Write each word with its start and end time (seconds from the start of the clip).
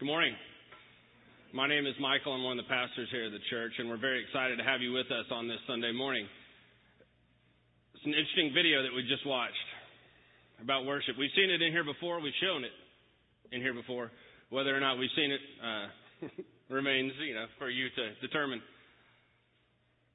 Good 0.00 0.08
morning. 0.08 0.32
My 1.52 1.68
name 1.68 1.84
is 1.84 1.92
Michael. 2.00 2.32
I'm 2.32 2.40
one 2.40 2.58
of 2.58 2.64
the 2.64 2.72
pastors 2.72 3.12
here 3.12 3.28
at 3.28 3.36
the 3.36 3.44
church, 3.52 3.76
and 3.76 3.84
we're 3.84 4.00
very 4.00 4.24
excited 4.24 4.56
to 4.56 4.64
have 4.64 4.80
you 4.80 4.96
with 4.96 5.12
us 5.12 5.28
on 5.28 5.44
this 5.44 5.60
Sunday 5.68 5.92
morning. 5.92 6.24
It's 7.92 8.06
an 8.08 8.16
interesting 8.16 8.56
video 8.56 8.80
that 8.80 8.96
we 8.96 9.04
just 9.04 9.28
watched 9.28 9.60
about 10.56 10.88
worship. 10.88 11.20
We've 11.20 11.36
seen 11.36 11.52
it 11.52 11.60
in 11.60 11.68
here 11.68 11.84
before. 11.84 12.16
We've 12.16 12.32
shown 12.40 12.64
it 12.64 12.72
in 13.52 13.60
here 13.60 13.76
before. 13.76 14.08
Whether 14.48 14.72
or 14.72 14.80
not 14.80 14.96
we've 14.96 15.12
seen 15.12 15.36
it 15.36 15.44
uh, 15.60 15.86
remains, 16.72 17.12
you 17.20 17.36
know, 17.36 17.44
for 17.60 17.68
you 17.68 17.92
to 17.92 18.04
determine. 18.24 18.64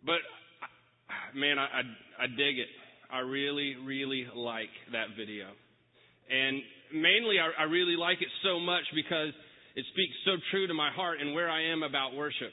But 0.02 0.26
man, 1.38 1.62
I, 1.62 1.86
I, 1.86 2.26
I 2.26 2.28
dig 2.34 2.58
it. 2.58 2.74
I 3.14 3.20
really, 3.20 3.78
really 3.86 4.26
like 4.34 4.74
that 4.98 5.14
video. 5.14 5.46
And 6.26 6.58
mainly, 6.90 7.38
I, 7.38 7.54
I 7.62 7.70
really 7.70 8.02
like 8.02 8.26
it 8.26 8.34
so 8.42 8.58
much 8.58 8.90
because 8.98 9.30
it 9.76 9.84
speaks 9.92 10.16
so 10.24 10.40
true 10.52 10.68
to 10.68 10.74
my 10.74 10.90
heart 10.92 11.20
and 11.20 11.36
where 11.36 11.50
I 11.50 11.72
am 11.72 11.84
about 11.84 12.16
worship. 12.16 12.52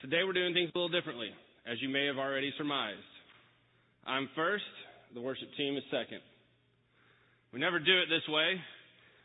Today, 0.00 0.24
we're 0.24 0.32
doing 0.32 0.54
things 0.54 0.70
a 0.74 0.78
little 0.78 0.88
differently, 0.88 1.28
as 1.70 1.76
you 1.82 1.90
may 1.90 2.06
have 2.06 2.16
already 2.16 2.52
surmised. 2.56 3.04
I'm 4.06 4.28
first, 4.34 4.64
the 5.12 5.20
worship 5.20 5.48
team 5.56 5.76
is 5.76 5.84
second. 5.90 6.20
We 7.52 7.60
never 7.60 7.78
do 7.78 7.92
it 7.92 8.08
this 8.08 8.24
way. 8.28 8.56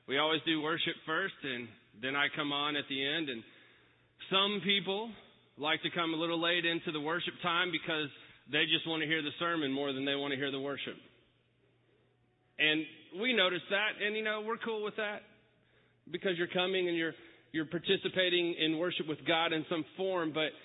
We 0.07 0.17
always 0.17 0.41
do 0.45 0.61
worship 0.61 0.95
first, 1.05 1.39
and 1.43 1.69
then 2.01 2.15
I 2.17 2.27
come 2.35 2.51
on 2.51 2.75
at 2.75 2.83
the 2.89 2.99
end. 2.99 3.29
And 3.29 3.43
some 4.29 4.59
people 4.65 5.09
like 5.57 5.81
to 5.83 5.91
come 5.91 6.13
a 6.13 6.17
little 6.17 6.41
late 6.41 6.65
into 6.65 6.91
the 6.91 6.99
worship 6.99 7.33
time 7.41 7.71
because 7.71 8.11
they 8.51 8.67
just 8.67 8.87
want 8.87 9.01
to 9.03 9.07
hear 9.07 9.21
the 9.21 9.31
sermon 9.39 9.71
more 9.71 9.93
than 9.93 10.03
they 10.03 10.15
want 10.15 10.31
to 10.31 10.37
hear 10.37 10.51
the 10.51 10.59
worship. 10.59 10.99
And 12.59 12.83
we 13.21 13.31
notice 13.31 13.63
that, 13.69 14.03
and 14.05 14.17
you 14.17 14.23
know, 14.23 14.43
we're 14.45 14.59
cool 14.59 14.83
with 14.83 14.97
that 14.97 15.23
because 16.11 16.31
you're 16.37 16.47
coming 16.47 16.87
and 16.87 16.97
you're 16.97 17.13
you're 17.51 17.65
participating 17.65 18.55
in 18.59 18.77
worship 18.77 19.07
with 19.07 19.19
God 19.27 19.51
in 19.51 19.65
some 19.69 19.83
form, 19.97 20.31
but 20.33 20.55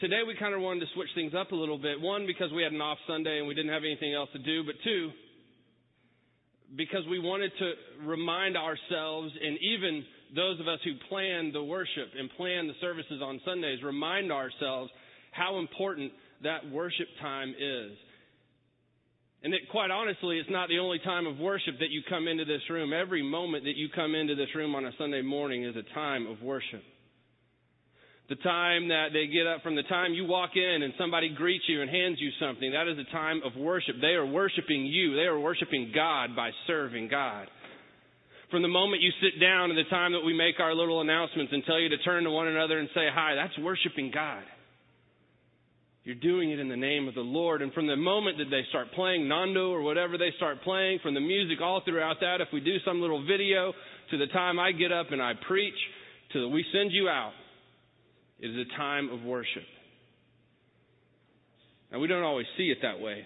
today 0.00 0.20
we 0.26 0.34
kind 0.40 0.54
of 0.54 0.62
wanted 0.62 0.80
to 0.80 0.86
switch 0.94 1.10
things 1.14 1.32
up 1.38 1.52
a 1.52 1.54
little 1.54 1.76
bit. 1.76 2.00
One, 2.00 2.26
because 2.26 2.50
we 2.54 2.62
had 2.62 2.72
an 2.72 2.80
off 2.80 2.96
Sunday 3.06 3.38
and 3.38 3.46
we 3.46 3.54
didn't 3.54 3.72
have 3.72 3.84
anything 3.84 4.14
else 4.14 4.30
to 4.32 4.38
do, 4.38 4.64
but 4.64 4.74
two, 4.82 5.10
because 6.76 7.02
we 7.10 7.18
wanted 7.18 7.52
to 7.58 8.06
remind 8.06 8.56
ourselves 8.56 9.32
and 9.40 9.58
even 9.60 10.04
those 10.34 10.58
of 10.60 10.66
us 10.66 10.80
who 10.82 10.92
plan 11.08 11.52
the 11.52 11.62
worship 11.62 12.08
and 12.18 12.30
plan 12.36 12.66
the 12.66 12.74
services 12.80 13.20
on 13.22 13.40
Sundays 13.44 13.82
remind 13.82 14.32
ourselves 14.32 14.90
how 15.30 15.58
important 15.58 16.10
that 16.42 16.68
worship 16.70 17.06
time 17.20 17.50
is. 17.50 17.92
And 19.44 19.52
that 19.52 19.68
quite 19.70 19.90
honestly, 19.90 20.38
it's 20.38 20.48
not 20.48 20.70
the 20.70 20.78
only 20.78 20.98
time 21.00 21.26
of 21.26 21.36
worship 21.36 21.78
that 21.80 21.90
you 21.90 22.00
come 22.08 22.28
into 22.28 22.46
this 22.46 22.62
room. 22.70 22.94
Every 22.94 23.22
moment 23.22 23.64
that 23.64 23.76
you 23.76 23.90
come 23.94 24.14
into 24.14 24.34
this 24.34 24.48
room 24.54 24.74
on 24.74 24.86
a 24.86 24.90
Sunday 24.96 25.20
morning 25.20 25.64
is 25.64 25.76
a 25.76 25.94
time 25.94 26.26
of 26.26 26.40
worship. 26.40 26.82
The 28.30 28.36
time 28.36 28.88
that 28.88 29.08
they 29.12 29.26
get 29.26 29.46
up 29.46 29.62
from 29.62 29.76
the 29.76 29.82
time 29.82 30.14
you 30.14 30.24
walk 30.24 30.56
in 30.56 30.82
and 30.82 30.94
somebody 30.96 31.28
greets 31.28 31.64
you 31.68 31.82
and 31.82 31.90
hands 31.90 32.16
you 32.20 32.30
something, 32.40 32.72
that 32.72 32.88
is 32.88 32.96
a 32.96 33.12
time 33.12 33.42
of 33.44 33.54
worship. 33.54 33.96
They 34.00 34.16
are 34.16 34.24
worshiping 34.24 34.86
you. 34.86 35.14
They 35.14 35.28
are 35.28 35.38
worshiping 35.38 35.92
God 35.94 36.34
by 36.34 36.48
serving 36.66 37.08
God. 37.08 37.46
From 38.50 38.62
the 38.62 38.68
moment 38.68 39.02
you 39.02 39.10
sit 39.20 39.38
down 39.38 39.68
to 39.68 39.74
the 39.74 39.90
time 39.90 40.12
that 40.12 40.24
we 40.24 40.32
make 40.32 40.58
our 40.58 40.74
little 40.74 41.02
announcements 41.02 41.52
and 41.52 41.62
tell 41.66 41.78
you 41.78 41.90
to 41.90 41.98
turn 41.98 42.24
to 42.24 42.30
one 42.30 42.48
another 42.48 42.78
and 42.78 42.88
say 42.94 43.08
hi, 43.12 43.34
that's 43.34 43.58
worshiping 43.58 44.10
God. 44.10 44.42
You're 46.04 46.16
doing 46.16 46.50
it 46.50 46.60
in 46.60 46.68
the 46.68 46.76
name 46.76 47.08
of 47.08 47.14
the 47.14 47.22
Lord. 47.22 47.62
And 47.62 47.72
from 47.72 47.86
the 47.86 47.96
moment 47.96 48.36
that 48.36 48.50
they 48.50 48.60
start 48.68 48.92
playing 48.94 49.26
Nando 49.26 49.70
or 49.70 49.80
whatever 49.80 50.18
they 50.18 50.30
start 50.36 50.62
playing, 50.62 50.98
from 51.02 51.14
the 51.14 51.20
music 51.20 51.62
all 51.62 51.80
throughout 51.82 52.16
that, 52.20 52.42
if 52.42 52.48
we 52.52 52.60
do 52.60 52.76
some 52.84 53.00
little 53.00 53.24
video 53.24 53.72
to 54.10 54.18
the 54.18 54.26
time 54.26 54.58
I 54.58 54.72
get 54.72 54.92
up 54.92 55.12
and 55.12 55.22
I 55.22 55.32
preach, 55.48 55.74
to 56.32 56.40
the 56.40 56.48
we 56.48 56.62
send 56.72 56.90
you 56.92 57.08
out, 57.08 57.32
it 58.38 58.48
is 58.48 58.66
a 58.70 58.76
time 58.76 59.08
of 59.08 59.22
worship. 59.22 59.64
Now, 61.90 62.00
we 62.00 62.06
don't 62.06 62.22
always 62.22 62.46
see 62.58 62.64
it 62.64 62.78
that 62.82 63.00
way. 63.00 63.24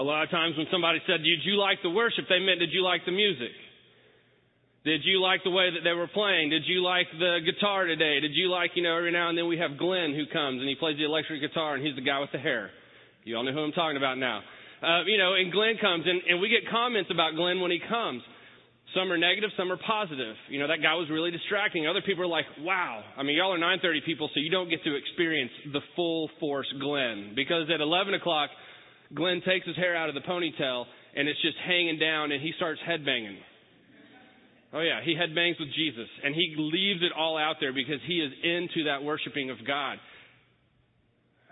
A 0.00 0.02
lot 0.02 0.24
of 0.24 0.30
times 0.30 0.56
when 0.56 0.66
somebody 0.72 0.98
said, 1.06 1.18
Did 1.18 1.44
you 1.44 1.60
like 1.60 1.78
the 1.82 1.90
worship? 1.90 2.24
they 2.28 2.40
meant, 2.40 2.58
Did 2.58 2.70
you 2.72 2.82
like 2.82 3.04
the 3.04 3.12
music? 3.12 3.52
Did 4.82 5.04
you 5.04 5.20
like 5.20 5.44
the 5.44 5.50
way 5.50 5.68
that 5.68 5.84
they 5.84 5.92
were 5.92 6.08
playing? 6.08 6.48
Did 6.48 6.64
you 6.64 6.82
like 6.82 7.06
the 7.12 7.44
guitar 7.44 7.84
today? 7.84 8.20
Did 8.20 8.32
you 8.32 8.48
like, 8.48 8.70
you 8.74 8.82
know, 8.82 8.96
every 8.96 9.12
now 9.12 9.28
and 9.28 9.36
then 9.36 9.46
we 9.46 9.58
have 9.58 9.76
Glenn 9.76 10.16
who 10.16 10.24
comes 10.32 10.60
and 10.60 10.68
he 10.68 10.74
plays 10.74 10.96
the 10.96 11.04
electric 11.04 11.42
guitar 11.42 11.74
and 11.74 11.84
he's 11.84 11.94
the 11.96 12.00
guy 12.00 12.18
with 12.18 12.32
the 12.32 12.38
hair. 12.38 12.70
You 13.24 13.36
all 13.36 13.44
know 13.44 13.52
who 13.52 13.60
I'm 13.60 13.72
talking 13.72 13.98
about 13.98 14.16
now. 14.16 14.40
Uh, 14.80 15.04
you 15.04 15.18
know, 15.18 15.34
and 15.36 15.52
Glenn 15.52 15.76
comes 15.76 16.04
and, 16.08 16.22
and 16.24 16.40
we 16.40 16.48
get 16.48 16.64
comments 16.72 17.10
about 17.12 17.36
Glenn 17.36 17.60
when 17.60 17.70
he 17.70 17.78
comes. 17.78 18.22
Some 18.96 19.12
are 19.12 19.18
negative, 19.18 19.50
some 19.54 19.70
are 19.70 19.76
positive. 19.76 20.34
You 20.48 20.58
know, 20.58 20.66
that 20.66 20.80
guy 20.80 20.94
was 20.94 21.10
really 21.10 21.30
distracting. 21.30 21.86
Other 21.86 22.00
people 22.00 22.24
are 22.24 22.32
like, 22.32 22.46
wow. 22.60 23.04
I 23.18 23.22
mean, 23.22 23.36
y'all 23.36 23.52
are 23.52 23.60
930 23.60 24.00
people, 24.08 24.30
so 24.32 24.40
you 24.40 24.50
don't 24.50 24.70
get 24.70 24.82
to 24.84 24.96
experience 24.96 25.52
the 25.72 25.84
full 25.94 26.30
force 26.40 26.66
Glenn. 26.80 27.36
Because 27.36 27.68
at 27.68 27.82
11 27.82 28.14
o'clock, 28.14 28.48
Glenn 29.14 29.42
takes 29.44 29.66
his 29.66 29.76
hair 29.76 29.94
out 29.94 30.08
of 30.08 30.14
the 30.14 30.22
ponytail 30.22 30.86
and 31.14 31.28
it's 31.28 31.40
just 31.42 31.58
hanging 31.68 31.98
down 31.98 32.32
and 32.32 32.40
he 32.42 32.52
starts 32.56 32.80
headbanging. 32.88 33.36
Oh, 34.72 34.80
yeah, 34.80 35.00
he 35.04 35.14
headbangs 35.14 35.58
with 35.58 35.68
Jesus, 35.74 36.08
and 36.24 36.34
he 36.34 36.54
leaves 36.56 37.02
it 37.02 37.10
all 37.16 37.36
out 37.36 37.56
there 37.60 37.72
because 37.72 37.98
he 38.06 38.20
is 38.20 38.32
into 38.44 38.84
that 38.84 39.02
worshiping 39.02 39.50
of 39.50 39.56
God. 39.66 39.98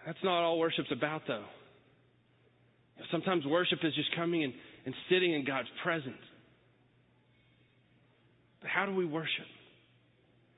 That's 0.06 0.18
not 0.22 0.44
all 0.44 0.58
worship's 0.58 0.92
about, 0.92 1.22
though. 1.26 1.44
Sometimes 3.10 3.44
worship 3.44 3.80
is 3.82 3.94
just 3.94 4.14
coming 4.14 4.44
and, 4.44 4.52
and 4.86 4.94
sitting 5.10 5.32
in 5.32 5.44
God's 5.44 5.68
presence. 5.82 6.22
But 8.60 8.70
how 8.70 8.86
do 8.86 8.94
we 8.94 9.04
worship? 9.04 9.46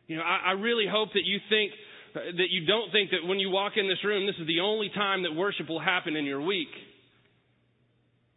You 0.06 0.16
know, 0.16 0.22
I, 0.22 0.50
I 0.50 0.52
really 0.52 0.86
hope 0.90 1.10
that 1.14 1.24
you 1.24 1.38
think 1.48 1.72
that 2.14 2.50
you 2.50 2.66
don't 2.66 2.90
think 2.90 3.10
that 3.10 3.26
when 3.26 3.38
you 3.38 3.50
walk 3.50 3.74
in 3.76 3.86
this 3.86 4.02
room, 4.04 4.26
this 4.26 4.34
is 4.40 4.46
the 4.48 4.60
only 4.60 4.90
time 4.92 5.22
that 5.22 5.32
worship 5.32 5.68
will 5.68 5.80
happen 5.80 6.16
in 6.16 6.24
your 6.24 6.40
week. 6.40 6.68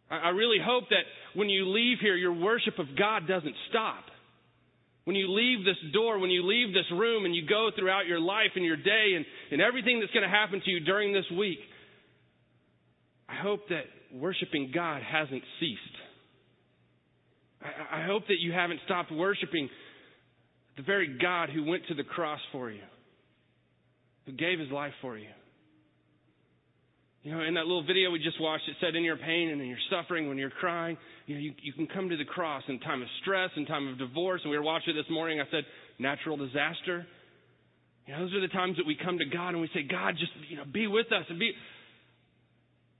I, 0.08 0.16
I 0.16 0.28
really 0.28 0.58
hope 0.64 0.84
that 0.90 1.02
when 1.34 1.48
you 1.48 1.68
leave 1.68 1.98
here, 2.00 2.14
your 2.14 2.32
worship 2.32 2.78
of 2.78 2.86
God 2.96 3.26
doesn't 3.26 3.54
stop. 3.70 4.04
When 5.04 5.16
you 5.16 5.30
leave 5.30 5.64
this 5.64 5.76
door, 5.92 6.18
when 6.18 6.30
you 6.30 6.46
leave 6.46 6.72
this 6.72 6.90
room 6.90 7.26
and 7.26 7.34
you 7.34 7.46
go 7.46 7.70
throughout 7.78 8.06
your 8.06 8.20
life 8.20 8.52
and 8.56 8.64
your 8.64 8.76
day 8.76 9.12
and, 9.16 9.24
and 9.52 9.60
everything 9.60 10.00
that's 10.00 10.12
going 10.12 10.22
to 10.22 10.34
happen 10.34 10.62
to 10.64 10.70
you 10.70 10.80
during 10.80 11.12
this 11.12 11.26
week, 11.36 11.58
I 13.28 13.34
hope 13.34 13.68
that 13.68 13.84
worshiping 14.12 14.72
God 14.74 15.02
hasn't 15.02 15.42
ceased. 15.60 15.80
I, 17.62 18.02
I 18.02 18.06
hope 18.06 18.26
that 18.28 18.36
you 18.40 18.52
haven't 18.52 18.80
stopped 18.86 19.12
worshiping 19.12 19.68
the 20.76 20.82
very 20.82 21.18
God 21.20 21.50
who 21.50 21.64
went 21.64 21.86
to 21.88 21.94
the 21.94 22.02
cross 22.02 22.40
for 22.50 22.70
you, 22.70 22.82
who 24.26 24.32
gave 24.32 24.58
his 24.58 24.70
life 24.70 24.92
for 25.02 25.18
you. 25.18 25.28
You 27.24 27.32
know, 27.32 27.40
in 27.40 27.54
that 27.54 27.64
little 27.64 27.82
video 27.82 28.10
we 28.10 28.18
just 28.18 28.38
watched, 28.38 28.68
it 28.68 28.76
said, 28.82 28.94
in 28.94 29.02
your 29.02 29.16
pain 29.16 29.48
and 29.48 29.60
in 29.60 29.66
your 29.66 29.80
suffering, 29.88 30.28
when 30.28 30.36
you're 30.36 30.50
crying, 30.50 30.98
you 31.24 31.34
know, 31.34 31.40
you, 31.40 31.54
you 31.62 31.72
can 31.72 31.86
come 31.86 32.10
to 32.10 32.18
the 32.18 32.24
cross 32.24 32.62
in 32.68 32.78
time 32.80 33.00
of 33.00 33.08
stress, 33.22 33.48
in 33.56 33.64
time 33.64 33.88
of 33.88 33.98
divorce. 33.98 34.42
And 34.44 34.50
we 34.50 34.58
were 34.58 34.62
watching 34.62 34.94
this 34.94 35.08
morning. 35.10 35.40
I 35.40 35.50
said, 35.50 35.64
natural 35.98 36.36
disaster. 36.36 37.06
You 38.06 38.12
know, 38.12 38.20
those 38.20 38.34
are 38.34 38.40
the 38.42 38.52
times 38.52 38.76
that 38.76 38.86
we 38.86 38.94
come 39.02 39.16
to 39.18 39.24
God 39.24 39.56
and 39.56 39.62
we 39.62 39.70
say, 39.72 39.88
God, 39.90 40.16
just, 40.20 40.32
you 40.50 40.58
know, 40.58 40.64
be 40.70 40.86
with 40.86 41.06
us 41.06 41.24
and 41.30 41.38
be. 41.38 41.52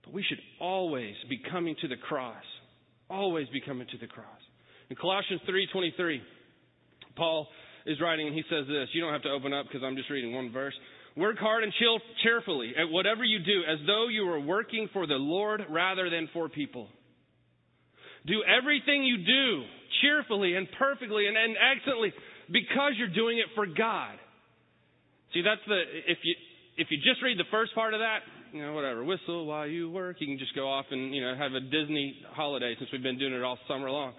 But 0.03 0.13
we 0.13 0.25
should 0.27 0.39
always 0.59 1.13
be 1.29 1.39
coming 1.51 1.75
to 1.81 1.87
the 1.87 1.97
cross. 1.97 2.43
Always 3.11 3.47
be 3.49 3.61
coming 3.61 3.85
to 3.91 3.97
the 3.99 4.07
cross. 4.07 4.41
In 4.89 4.95
Colossians 4.95 5.41
3.23, 5.47 6.17
Paul 7.15 7.47
is 7.85 8.01
writing 8.01 8.25
and 8.25 8.35
he 8.35 8.41
says 8.49 8.65
this. 8.67 8.89
You 8.93 9.01
don't 9.01 9.13
have 9.13 9.21
to 9.21 9.29
open 9.29 9.53
up 9.53 9.67
because 9.67 9.83
I'm 9.85 9.95
just 9.95 10.09
reading 10.09 10.33
one 10.33 10.51
verse. 10.51 10.73
Work 11.15 11.37
hard 11.39 11.63
and 11.63 11.71
chill 11.79 11.99
cheerfully 12.23 12.73
at 12.77 12.91
whatever 12.91 13.23
you 13.23 13.39
do 13.39 13.61
as 13.71 13.79
though 13.87 14.07
you 14.09 14.25
were 14.25 14.39
working 14.39 14.89
for 14.91 15.07
the 15.07 15.15
Lord 15.15 15.61
rather 15.69 16.09
than 16.09 16.27
for 16.33 16.49
people. 16.49 16.89
Do 18.25 18.43
everything 18.43 19.03
you 19.03 19.17
do 19.17 19.63
cheerfully 20.01 20.55
and 20.55 20.67
perfectly 20.77 21.27
and, 21.27 21.37
and 21.37 21.55
excellently 21.55 22.11
because 22.51 22.93
you're 22.97 23.13
doing 23.13 23.37
it 23.37 23.45
for 23.55 23.65
God. 23.65 24.15
See, 25.33 25.41
that's 25.41 25.61
the, 25.67 25.81
if 26.07 26.17
you, 26.23 26.35
if 26.77 26.87
you 26.89 26.97
just 26.97 27.21
read 27.23 27.37
the 27.37 27.47
first 27.49 27.73
part 27.75 27.93
of 27.93 28.01
that, 28.01 28.19
you 28.51 28.61
know, 28.61 28.73
whatever, 28.73 29.03
whistle 29.03 29.45
while 29.45 29.67
you 29.67 29.89
work, 29.89 30.17
you 30.19 30.27
can 30.27 30.39
just 30.39 30.55
go 30.55 30.67
off 30.67 30.85
and, 30.91 31.13
you 31.15 31.21
know, 31.21 31.35
have 31.37 31.53
a 31.53 31.59
Disney 31.59 32.15
holiday 32.31 32.75
since 32.77 32.89
we've 32.91 33.03
been 33.03 33.19
doing 33.19 33.33
it 33.33 33.43
all 33.43 33.57
summer 33.67 33.89
long. 33.89 34.13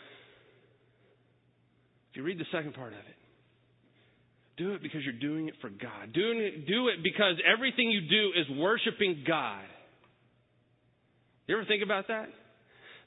If 2.10 2.16
you 2.16 2.22
read 2.22 2.38
the 2.38 2.46
second 2.52 2.74
part 2.74 2.92
of 2.92 2.98
it, 3.00 3.16
do 4.56 4.72
it 4.72 4.82
because 4.82 5.02
you're 5.04 5.20
doing 5.20 5.48
it 5.48 5.54
for 5.60 5.68
God. 5.68 6.12
Do 6.14 6.32
it, 6.32 6.66
do 6.66 6.88
it 6.88 7.02
because 7.02 7.34
everything 7.44 7.90
you 7.90 8.00
do 8.00 8.32
is 8.38 8.58
worshiping 8.58 9.24
God. 9.26 9.64
You 11.46 11.56
ever 11.56 11.64
think 11.66 11.82
about 11.82 12.08
that? 12.08 12.26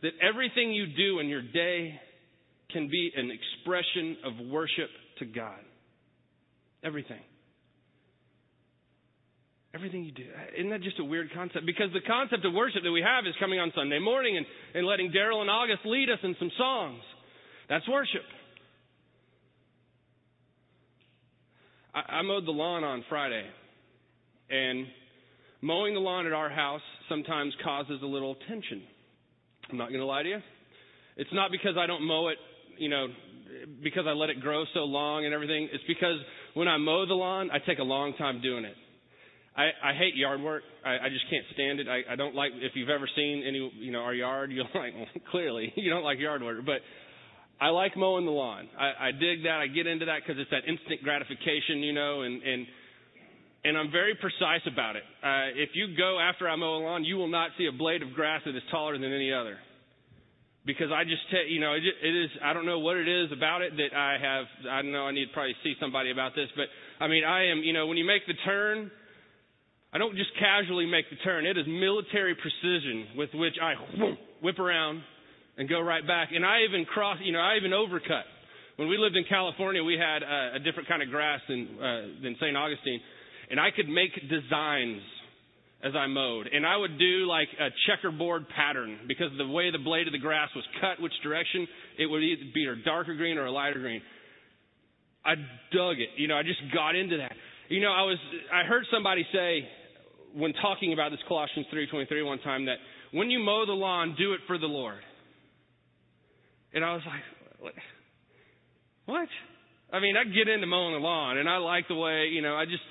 That 0.02 0.12
everything 0.22 0.72
you 0.72 0.88
do 0.96 1.20
in 1.20 1.28
your 1.28 1.42
day 1.42 2.00
can 2.72 2.88
be 2.88 3.12
an 3.16 3.32
expression 3.32 4.18
of 4.26 4.48
worship 4.48 4.90
to 5.20 5.26
God. 5.26 5.60
Everything. 6.84 7.20
Everything 9.74 10.04
you 10.04 10.12
do. 10.12 10.26
Isn't 10.58 10.70
that 10.72 10.82
just 10.82 11.00
a 11.00 11.04
weird 11.04 11.30
concept? 11.34 11.66
Because 11.66 11.92
the 11.94 12.02
concept 12.02 12.46
of 12.46 12.54
worship 12.54 12.82
that 12.84 12.92
we 12.92 13.02
have 13.02 13.28
is 13.28 13.36
coming 13.40 13.60
on 13.60 13.72
Sunday 13.76 14.00
morning 14.00 14.38
and, 14.38 14.46
and 14.74 14.88
letting 14.88 15.12
Daryl 15.12 15.42
and 15.42 15.50
August 15.50 15.82
lead 15.86 16.10
us 16.10 16.20
in 16.24 16.36
some 16.40 16.52
songs. 16.58 17.02
That's 17.70 17.88
worship. 17.88 18.24
I, 21.94 22.18
I 22.18 22.22
mowed 22.22 22.46
the 22.46 22.52
lawn 22.52 22.84
on 22.84 23.04
Friday, 23.10 23.46
and 24.50 24.86
mowing 25.62 25.94
the 25.94 26.00
lawn 26.00 26.26
at 26.26 26.34
our 26.34 26.50
house 26.50 26.82
sometimes 27.08 27.54
causes 27.64 28.00
a 28.02 28.06
little 28.06 28.36
tension. 28.48 28.82
I'm 29.72 29.78
not 29.78 29.90
going 29.90 30.00
to 30.00 30.06
lie 30.06 30.24
to 30.24 30.30
you. 30.30 30.40
It's 31.18 31.30
not 31.34 31.52
because 31.52 31.76
I 31.78 31.86
don't 31.86 32.04
mow 32.04 32.30
it, 32.30 32.38
you 32.78 32.90
know, 32.90 33.08
because 33.84 34.06
I 34.08 34.12
let 34.12 34.30
it 34.30 34.40
grow 34.40 34.64
so 34.74 34.82
long 34.82 35.26
and 35.26 35.34
everything. 35.34 35.68
It's 35.72 35.84
because 35.88 36.18
when 36.54 36.68
I 36.68 36.78
mow 36.78 37.06
the 37.06 37.14
lawn, 37.14 37.50
I 37.52 37.58
take 37.60 37.80
a 37.80 37.84
long 37.84 38.14
time 38.18 38.42
doing 38.42 38.66
it. 38.66 38.76
I, 39.56 39.90
I 39.90 39.94
hate 39.94 40.16
yard 40.16 40.42
work. 40.42 40.64
I, 40.86 40.92
I 40.92 41.10
just 41.10 41.30
can't 41.30 41.44
stand 41.54 41.80
it. 41.80 41.88
I, 41.90 42.14
I 42.14 42.16
don't 42.16 42.36
like 42.36 42.52
if 42.56 42.72
you've 42.76 42.90
ever 42.90 43.10
seen 43.16 43.44
any 43.46 43.72
you 43.78 43.92
know 43.92 44.00
our 44.00 44.14
yard, 44.14 44.52
you're 44.54 44.64
like 44.64 44.94
well, 44.96 45.08
clearly 45.32 45.74
you 45.76 45.90
don't 45.90 46.04
like 46.04 46.20
yard 46.20 46.42
work, 46.42 46.60
but 46.66 46.80
I 47.62 47.70
like 47.70 47.98
mowing 47.98 48.26
the 48.26 48.32
lawn. 48.32 48.70
I, 48.80 49.10
I 49.10 49.12
dig 49.12 49.44
that. 49.44 49.60
I 49.60 49.68
get 49.68 49.86
into 49.86 50.06
that 50.06 50.20
because 50.26 50.40
it's 50.40 50.52
that 50.52 50.64
instant 50.68 51.04
gratification, 51.04 51.84
you 51.84 51.94
know, 51.94 52.22
and 52.22 52.42
and 52.42 52.68
and 53.66 53.78
I'm 53.78 53.92
very 53.92 54.16
precise 54.16 54.64
about 54.72 54.96
it. 54.96 55.04
Uh, 55.22 55.52
if 55.60 55.72
you 55.74 55.96
go 55.98 56.20
after 56.20 56.48
I 56.48 56.56
mow 56.56 56.78
a 56.78 56.80
lawn, 56.80 57.04
you 57.04 57.18
will 57.18 57.28
not 57.28 57.52
see 57.58 57.68
a 57.68 57.76
blade 57.76 58.02
of 58.02 58.14
grass 58.14 58.42
that 58.46 58.56
is 58.56 58.64
taller 58.72 58.98
than 58.98 59.12
any 59.12 59.34
other. 59.34 59.58
Because 60.66 60.92
I 60.94 61.04
just, 61.04 61.24
te- 61.32 61.52
you 61.52 61.60
know, 61.60 61.74
it, 61.74 61.84
it 61.84 62.16
is. 62.16 62.30
I 62.44 62.54
don't 62.54 62.66
know 62.66 62.80
what 62.80 62.96
it 62.96 63.08
is 63.08 63.32
about 63.32 63.62
it 63.62 63.74
that 63.76 63.96
I 63.96 64.18
have. 64.22 64.46
I 64.70 64.82
don't 64.82 64.92
know. 64.92 65.08
I 65.08 65.12
need 65.12 65.26
to 65.26 65.34
probably 65.34 65.56
see 65.64 65.74
somebody 65.80 66.12
about 66.12 66.36
this, 66.36 66.48
but 66.56 66.66
I 67.04 67.08
mean, 67.08 67.24
I 67.26 67.52
am. 67.52 67.60
You 67.64 67.74
know, 67.74 67.88
when 67.88 67.98
you 67.98 68.06
make 68.06 68.26
the 68.28 68.36
turn, 68.46 68.92
I 69.92 69.98
don't 69.98 70.16
just 70.16 70.30
casually 70.40 70.86
make 70.86 71.10
the 71.10 71.18
turn. 71.24 71.46
It 71.46 71.58
is 71.58 71.66
military 71.68 72.36
precision 72.36 73.18
with 73.18 73.30
which 73.34 73.56
I 73.62 73.74
whip 74.42 74.60
around 74.60 75.02
and 75.60 75.68
go 75.68 75.82
right 75.82 76.08
back. 76.08 76.30
And 76.34 76.46
I 76.46 76.64
even 76.68 76.86
cross, 76.86 77.18
you 77.22 77.34
know, 77.34 77.40
I 77.40 77.58
even 77.58 77.72
overcut. 77.72 78.24
When 78.78 78.88
we 78.88 78.98
lived 78.98 79.18
in 79.18 79.26
California, 79.28 79.84
we 79.84 80.00
had 80.00 80.24
a, 80.24 80.56
a 80.56 80.60
different 80.60 80.88
kind 80.88 81.04
of 81.04 81.10
grass 81.10 81.42
than 81.50 81.68
uh, 81.78 82.02
than 82.24 82.36
St. 82.40 82.56
Augustine, 82.56 83.02
and 83.52 83.60
I 83.60 83.70
could 83.76 83.90
make 83.90 84.16
designs 84.16 85.04
as 85.84 85.94
I 85.96 86.08
mowed. 86.08 86.48
And 86.48 86.66
I 86.66 86.78
would 86.78 86.98
do 86.98 87.28
like 87.28 87.50
a 87.60 87.70
checkerboard 87.88 88.48
pattern 88.56 89.00
because 89.08 89.32
of 89.32 89.38
the 89.38 89.48
way 89.48 89.70
the 89.70 89.84
blade 89.84 90.08
of 90.08 90.14
the 90.14 90.20
grass 90.20 90.50
was 90.56 90.64
cut, 90.80 91.02
which 91.04 91.14
direction 91.24 91.68
it 92.00 92.06
would 92.08 92.24
either 92.24 92.52
be 92.54 92.66
a 92.66 92.76
darker 92.84 93.16
green 93.16 93.38
or 93.38 93.46
a 93.46 93.52
lighter 93.52 93.80
green. 93.80 94.02
I 95.26 95.36
dug 95.76 96.00
it. 96.00 96.10
You 96.16 96.28
know, 96.28 96.36
I 96.36 96.44
just 96.44 96.60
got 96.74 96.96
into 96.96 97.18
that. 97.18 97.34
You 97.68 97.82
know, 97.82 97.92
I 97.92 98.04
was 98.04 98.18
I 98.54 98.64
heard 98.64 98.86
somebody 98.92 99.28
say 99.34 99.68
when 100.34 100.54
talking 100.62 100.94
about 100.94 101.12
this 101.12 101.20
Colossians 101.28 101.68
3:23 101.74 102.26
one 102.26 102.40
time 102.40 102.66
that 102.66 102.78
when 103.12 103.30
you 103.30 103.40
mow 103.40 103.66
the 103.66 103.74
lawn, 103.74 104.16
do 104.18 104.32
it 104.32 104.40
for 104.48 104.58
the 104.58 104.68
Lord. 104.68 105.04
And 106.74 106.86
I 106.86 106.94
was 106.94 107.02
like, 107.06 107.74
what? 109.06 109.28
I 109.92 110.00
mean, 110.00 110.16
I 110.16 110.24
get 110.24 110.48
into 110.48 110.68
mowing 110.68 110.94
the 110.94 111.00
lawn, 111.00 111.38
and 111.38 111.50
I 111.50 111.58
like 111.58 111.88
the 111.88 111.96
way, 111.96 112.30
you 112.32 112.42
know, 112.42 112.56
I 112.56 112.66
just 112.66 112.84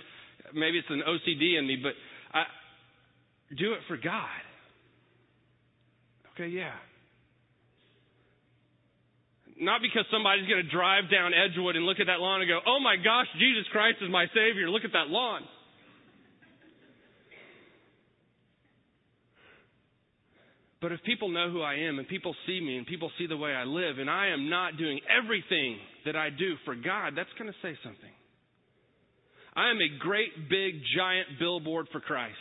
maybe 0.55 0.79
it's 0.79 0.91
an 0.91 1.03
OCD 1.07 1.59
in 1.59 1.67
me, 1.67 1.77
but 1.83 1.93
I 2.35 2.45
do 3.57 3.73
it 3.73 3.81
for 3.87 3.97
God. 3.97 4.43
Okay, 6.35 6.49
yeah. 6.49 6.75
Not 9.61 9.83
because 9.83 10.07
somebody's 10.11 10.47
going 10.47 10.63
to 10.63 10.71
drive 10.71 11.11
down 11.11 11.35
Edgewood 11.35 11.75
and 11.75 11.85
look 11.85 11.99
at 11.99 12.07
that 12.07 12.23
lawn 12.23 12.41
and 12.41 12.49
go, 12.49 12.61
oh 12.63 12.79
my 12.79 12.95
gosh, 12.95 13.27
Jesus 13.39 13.67
Christ 13.73 13.99
is 14.03 14.11
my 14.11 14.27
Savior. 14.31 14.71
Look 14.71 14.85
at 14.85 14.93
that 14.95 15.11
lawn. 15.11 15.43
But 20.81 20.93
if 20.93 21.03
people 21.03 21.29
know 21.29 21.51
who 21.51 21.61
I 21.61 21.75
am 21.75 21.99
and 21.99 22.07
people 22.07 22.35
see 22.47 22.61
me 22.61 22.77
and 22.77 22.87
people 22.87 23.11
see 23.19 23.27
the 23.27 23.37
way 23.37 23.51
I 23.51 23.65
live 23.65 23.99
and 23.99 24.09
I 24.09 24.29
am 24.29 24.49
not 24.49 24.77
doing 24.79 25.01
everything 25.11 25.79
that 26.07 26.15
I 26.15 26.31
do 26.31 26.55
for 26.65 26.77
God, 26.77 27.15
that's 27.17 27.33
going 27.39 27.51
to 27.51 27.59
say 27.63 27.77
something. 27.83 28.15
I 29.57 29.71
am 29.71 29.79
a 29.83 29.99
great, 29.99 30.49
big, 30.49 30.79
giant 30.97 31.41
billboard 31.41 31.89
for 31.91 32.01
Christ. 32.01 32.39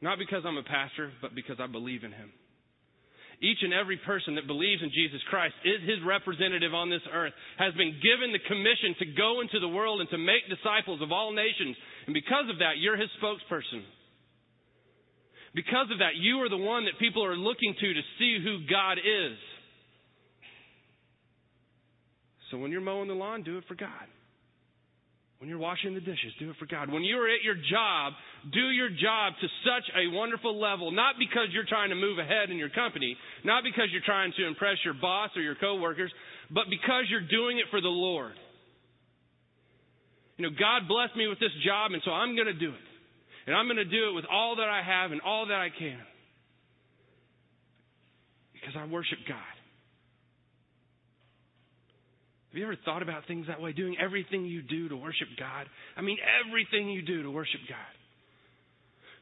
Not 0.00 0.18
because 0.18 0.42
I'm 0.46 0.56
a 0.56 0.64
pastor, 0.64 1.12
but 1.20 1.34
because 1.34 1.60
I 1.60 1.68
believe 1.68 2.02
in 2.02 2.12
Him. 2.12 2.32
Each 3.42 3.58
and 3.60 3.74
every 3.74 3.98
person 4.06 4.36
that 4.36 4.46
believes 4.46 4.82
in 4.82 4.90
Jesus 4.94 5.20
Christ 5.28 5.54
is 5.66 5.84
His 5.84 5.98
representative 6.06 6.72
on 6.72 6.88
this 6.88 7.04
earth, 7.12 7.34
has 7.58 7.74
been 7.74 7.92
given 8.00 8.32
the 8.32 8.42
commission 8.48 8.96
to 8.98 9.14
go 9.18 9.42
into 9.42 9.60
the 9.60 9.68
world 9.68 10.00
and 10.00 10.08
to 10.10 10.18
make 10.18 10.48
disciples 10.48 11.02
of 11.02 11.12
all 11.12 11.34
nations. 11.34 11.76
And 12.06 12.14
because 12.14 12.48
of 12.48 12.58
that, 12.58 12.78
you're 12.78 12.96
His 12.96 13.10
spokesperson. 13.20 13.84
Because 15.54 15.88
of 15.92 15.98
that, 15.98 16.16
you 16.16 16.38
are 16.42 16.48
the 16.48 16.56
one 16.56 16.86
that 16.86 16.98
people 16.98 17.24
are 17.24 17.36
looking 17.36 17.74
to 17.78 17.94
to 17.94 18.00
see 18.18 18.38
who 18.42 18.64
God 18.70 18.98
is. 18.98 19.36
So 22.50 22.58
when 22.58 22.70
you're 22.70 22.80
mowing 22.80 23.08
the 23.08 23.14
lawn, 23.14 23.42
do 23.42 23.58
it 23.58 23.64
for 23.68 23.74
God. 23.74 24.08
When 25.38 25.48
you're 25.48 25.58
washing 25.58 25.92
the 25.94 26.00
dishes, 26.00 26.30
do 26.38 26.50
it 26.50 26.56
for 26.60 26.66
God. 26.66 26.92
When 26.92 27.02
you're 27.02 27.28
at 27.28 27.42
your 27.42 27.56
job, 27.56 28.12
do 28.52 28.70
your 28.70 28.88
job 28.88 29.34
to 29.40 29.48
such 29.66 29.90
a 29.90 30.14
wonderful 30.14 30.54
level, 30.54 30.92
not 30.92 31.16
because 31.18 31.48
you're 31.50 31.66
trying 31.66 31.90
to 31.90 31.96
move 31.96 32.18
ahead 32.18 32.50
in 32.50 32.58
your 32.58 32.70
company, 32.70 33.16
not 33.42 33.64
because 33.64 33.90
you're 33.90 34.06
trying 34.06 34.32
to 34.38 34.46
impress 34.46 34.76
your 34.84 34.94
boss 34.94 35.30
or 35.34 35.42
your 35.42 35.56
coworkers, 35.56 36.12
but 36.48 36.70
because 36.70 37.10
you're 37.10 37.26
doing 37.26 37.58
it 37.58 37.66
for 37.72 37.80
the 37.80 37.90
Lord. 37.90 38.34
You 40.36 40.46
know, 40.46 40.54
God 40.54 40.86
blessed 40.86 41.16
me 41.16 41.26
with 41.26 41.40
this 41.40 41.52
job, 41.66 41.90
and 41.90 42.02
so 42.04 42.12
I'm 42.12 42.36
going 42.36 42.46
to 42.46 42.54
do 42.54 42.70
it. 42.70 42.91
And 43.46 43.56
I'm 43.56 43.66
going 43.66 43.76
to 43.76 43.84
do 43.84 44.10
it 44.10 44.14
with 44.14 44.24
all 44.30 44.56
that 44.56 44.68
I 44.68 44.82
have 44.82 45.12
and 45.12 45.20
all 45.20 45.46
that 45.46 45.58
I 45.58 45.68
can. 45.76 45.98
Because 48.52 48.74
I 48.78 48.86
worship 48.86 49.18
God. 49.28 49.54
Have 52.52 52.58
you 52.58 52.64
ever 52.64 52.76
thought 52.84 53.02
about 53.02 53.26
things 53.26 53.46
that 53.48 53.60
way? 53.60 53.72
Doing 53.72 53.96
everything 53.98 54.44
you 54.44 54.62
do 54.62 54.88
to 54.90 54.96
worship 54.96 55.28
God? 55.38 55.66
I 55.96 56.02
mean, 56.02 56.18
everything 56.44 56.90
you 56.90 57.02
do 57.02 57.22
to 57.22 57.30
worship 57.30 57.60
God. 57.68 57.78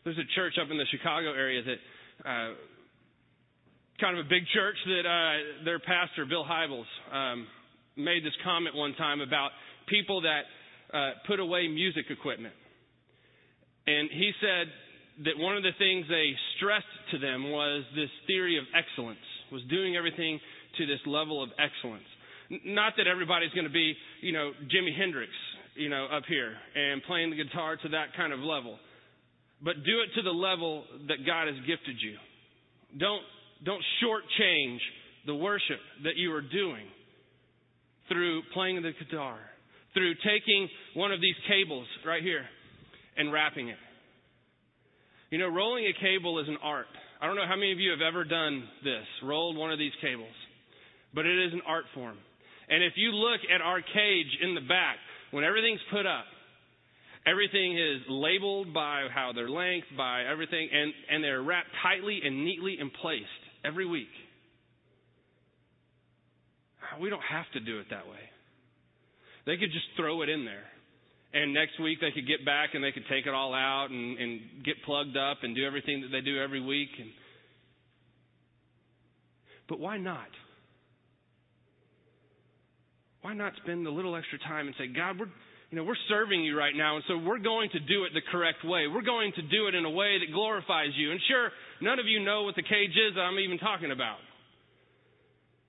There's 0.05 0.19
a 0.19 0.27
church 0.35 0.55
up 0.61 0.69
in 0.71 0.77
the 0.77 0.87
Chicago 0.91 1.33
area 1.33 1.63
that, 1.63 2.29
uh, 2.29 2.55
kind 4.01 4.19
of 4.19 4.27
a 4.27 4.29
big 4.29 4.43
church, 4.53 4.77
that 4.87 5.07
uh, 5.07 5.65
their 5.65 5.79
pastor, 5.79 6.27
Bill 6.27 6.45
Hybels, 6.45 6.91
um, 7.13 7.47
made 7.97 8.25
this 8.25 8.33
comment 8.43 8.75
one 8.75 8.95
time 8.95 9.21
about 9.21 9.51
people 9.87 10.23
that 10.23 10.43
uh, 10.93 11.11
put 11.29 11.39
away 11.39 11.69
music 11.69 12.07
equipment. 12.11 12.55
And 13.91 14.09
he 14.13 14.31
said 14.41 14.67
that 15.27 15.37
one 15.37 15.57
of 15.57 15.63
the 15.63 15.75
things 15.79 16.07
they 16.09 16.31
stressed 16.57 16.95
to 17.11 17.19
them 17.19 17.51
was 17.51 17.83
this 17.95 18.11
theory 18.27 18.57
of 18.57 18.65
excellence, 18.71 19.27
was 19.51 19.63
doing 19.69 19.97
everything 19.97 20.39
to 20.79 20.87
this 20.87 21.01
level 21.07 21.43
of 21.43 21.51
excellence. 21.59 22.07
Not 22.65 22.95
that 22.99 23.07
everybody's 23.07 23.51
going 23.51 23.67
to 23.67 23.73
be, 23.73 23.95
you 24.21 24.33
know, 24.33 24.53
Jimi 24.71 24.97
Hendrix, 24.97 25.31
you 25.75 25.89
know, 25.89 26.07
up 26.07 26.23
here 26.29 26.55
and 26.75 27.03
playing 27.03 27.31
the 27.31 27.37
guitar 27.37 27.77
to 27.77 27.89
that 27.91 28.15
kind 28.17 28.33
of 28.33 28.41
level. 28.41 28.79
But 29.63 29.83
do 29.85 30.01
it 30.07 30.15
to 30.15 30.23
the 30.23 30.35
level 30.35 30.85
that 31.09 31.27
God 31.27 31.49
has 31.49 31.57
gifted 31.67 31.97
you. 32.01 32.17
Don't, 32.99 33.23
don't 33.65 33.83
shortchange 34.03 34.79
the 35.27 35.35
worship 35.35 35.81
that 36.05 36.17
you 36.17 36.33
are 36.33 36.43
doing 36.43 36.87
through 38.09 38.43
playing 38.55 38.83
the 38.83 38.93
guitar, 39.05 39.39
through 39.95 40.15
taking 40.25 40.69
one 40.95 41.13
of 41.13 41.21
these 41.21 41.37
cables 41.49 41.87
right 42.07 42.23
here 42.23 42.47
and 43.17 43.33
wrapping 43.33 43.69
it. 43.69 43.79
You 45.31 45.39
know, 45.39 45.49
rolling 45.49 45.87
a 45.87 45.93
cable 46.01 46.41
is 46.41 46.49
an 46.49 46.59
art. 46.63 46.87
I 47.21 47.27
don't 47.27 47.37
know 47.37 47.47
how 47.47 47.57
many 47.57 47.73
of 47.73 47.79
you 47.79 47.91
have 47.91 48.01
ever 48.01 48.25
done 48.25 48.65
this, 48.83 49.07
rolled 49.23 49.57
one 49.57 49.71
of 49.71 49.79
these 49.79 49.93
cables, 50.01 50.35
but 51.15 51.27
it 51.27 51.47
is 51.47 51.53
an 51.53 51.63
art 51.67 51.85
form. 51.95 52.17
And 52.69 52.83
if 52.83 52.95
you 52.97 53.13
look 53.13 53.41
at 53.53 53.61
our 53.61 53.81
cage 53.81 54.33
in 54.43 54.55
the 54.55 54.63
back, 54.63 54.97
when 55.31 55.45
everything's 55.45 55.81
put 55.93 56.07
up, 56.07 56.25
everything 57.27 57.77
is 57.77 58.03
labeled 58.09 58.73
by 58.73 59.07
how 59.13 59.33
their 59.35 59.49
length, 59.49 59.87
by 59.97 60.25
everything, 60.25 60.69
and, 60.73 60.93
and 61.11 61.23
they're 61.23 61.43
wrapped 61.43 61.69
tightly 61.83 62.21
and 62.25 62.45
neatly 62.45 62.77
in 62.81 62.91
place 62.91 63.31
every 63.65 63.87
week. 63.87 64.09
We 67.01 67.11
don't 67.11 67.23
have 67.23 67.47
to 67.53 67.61
do 67.61 67.79
it 67.79 67.87
that 67.91 68.07
way. 68.09 68.19
They 69.47 69.57
could 69.57 69.73
just 69.73 69.87
throw 69.97 70.23
it 70.23 70.29
in 70.29 70.45
there. 70.45 70.65
And 71.33 71.55
next 71.55 71.79
week 71.81 71.99
they 72.01 72.11
could 72.11 72.27
get 72.27 72.45
back 72.45 72.71
and 72.75 72.83
they 72.83 72.91
could 72.93 73.07
take 73.09 73.27
it 73.27 73.35
all 73.35 73.55
out 73.55 73.89
and, 73.91 74.19
and 74.19 74.41
get 74.65 74.75
plugged 74.85 75.17
up 75.17 75.39
and 75.43 75.55
do 75.55 75.65
everything 75.65 76.03
that 76.03 76.09
they 76.09 76.21
do 76.21 76.41
every 76.43 76.61
week. 76.61 76.91
And, 76.99 77.11
but 79.69 79.79
why 79.79 79.97
not? 79.99 80.27
Why 83.23 83.35
not 83.35 83.53
spend 83.63 83.87
a 83.87 83.91
little 83.91 84.17
extra 84.17 84.39
time 84.41 84.67
and 84.67 84.75
say, 84.77 84.89
God, 84.89 85.21
we're, 85.21 85.31
you 85.71 85.79
know, 85.79 85.85
we're 85.85 86.01
serving 86.09 86.43
you 86.43 86.59
right 86.59 86.75
now, 86.75 86.97
and 86.97 87.05
so 87.07 87.19
we're 87.19 87.39
going 87.39 87.71
to 87.71 87.79
do 87.79 88.05
it 88.05 88.11
the 88.13 88.25
correct 88.33 88.65
way. 88.65 88.89
We're 88.89 89.07
going 89.07 89.31
to 89.37 89.43
do 89.43 89.69
it 89.69 89.75
in 89.75 89.85
a 89.85 89.91
way 89.91 90.19
that 90.19 90.33
glorifies 90.33 90.91
you. 90.97 91.13
And 91.13 91.21
sure, 91.29 91.51
none 91.81 92.01
of 92.01 92.07
you 92.07 92.25
know 92.25 92.43
what 92.43 92.57
the 92.57 92.65
cage 92.67 92.97
is 92.97 93.15
that 93.15 93.21
I'm 93.21 93.39
even 93.39 93.59
talking 93.59 93.93
about. 93.93 94.19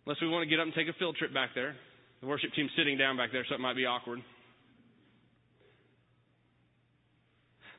Unless 0.05 0.21
we 0.21 0.29
want 0.29 0.41
to 0.41 0.49
get 0.49 0.59
up 0.59 0.65
and 0.65 0.73
take 0.73 0.87
a 0.87 0.97
field 0.97 1.17
trip 1.17 1.33
back 1.33 1.51
there. 1.53 1.75
The 2.21 2.27
worship 2.27 2.49
team's 2.55 2.71
sitting 2.75 2.97
down 2.97 3.17
back 3.17 3.29
there, 3.31 3.45
so 3.47 3.53
it 3.53 3.61
might 3.61 3.75
be 3.75 3.85
awkward. 3.85 4.23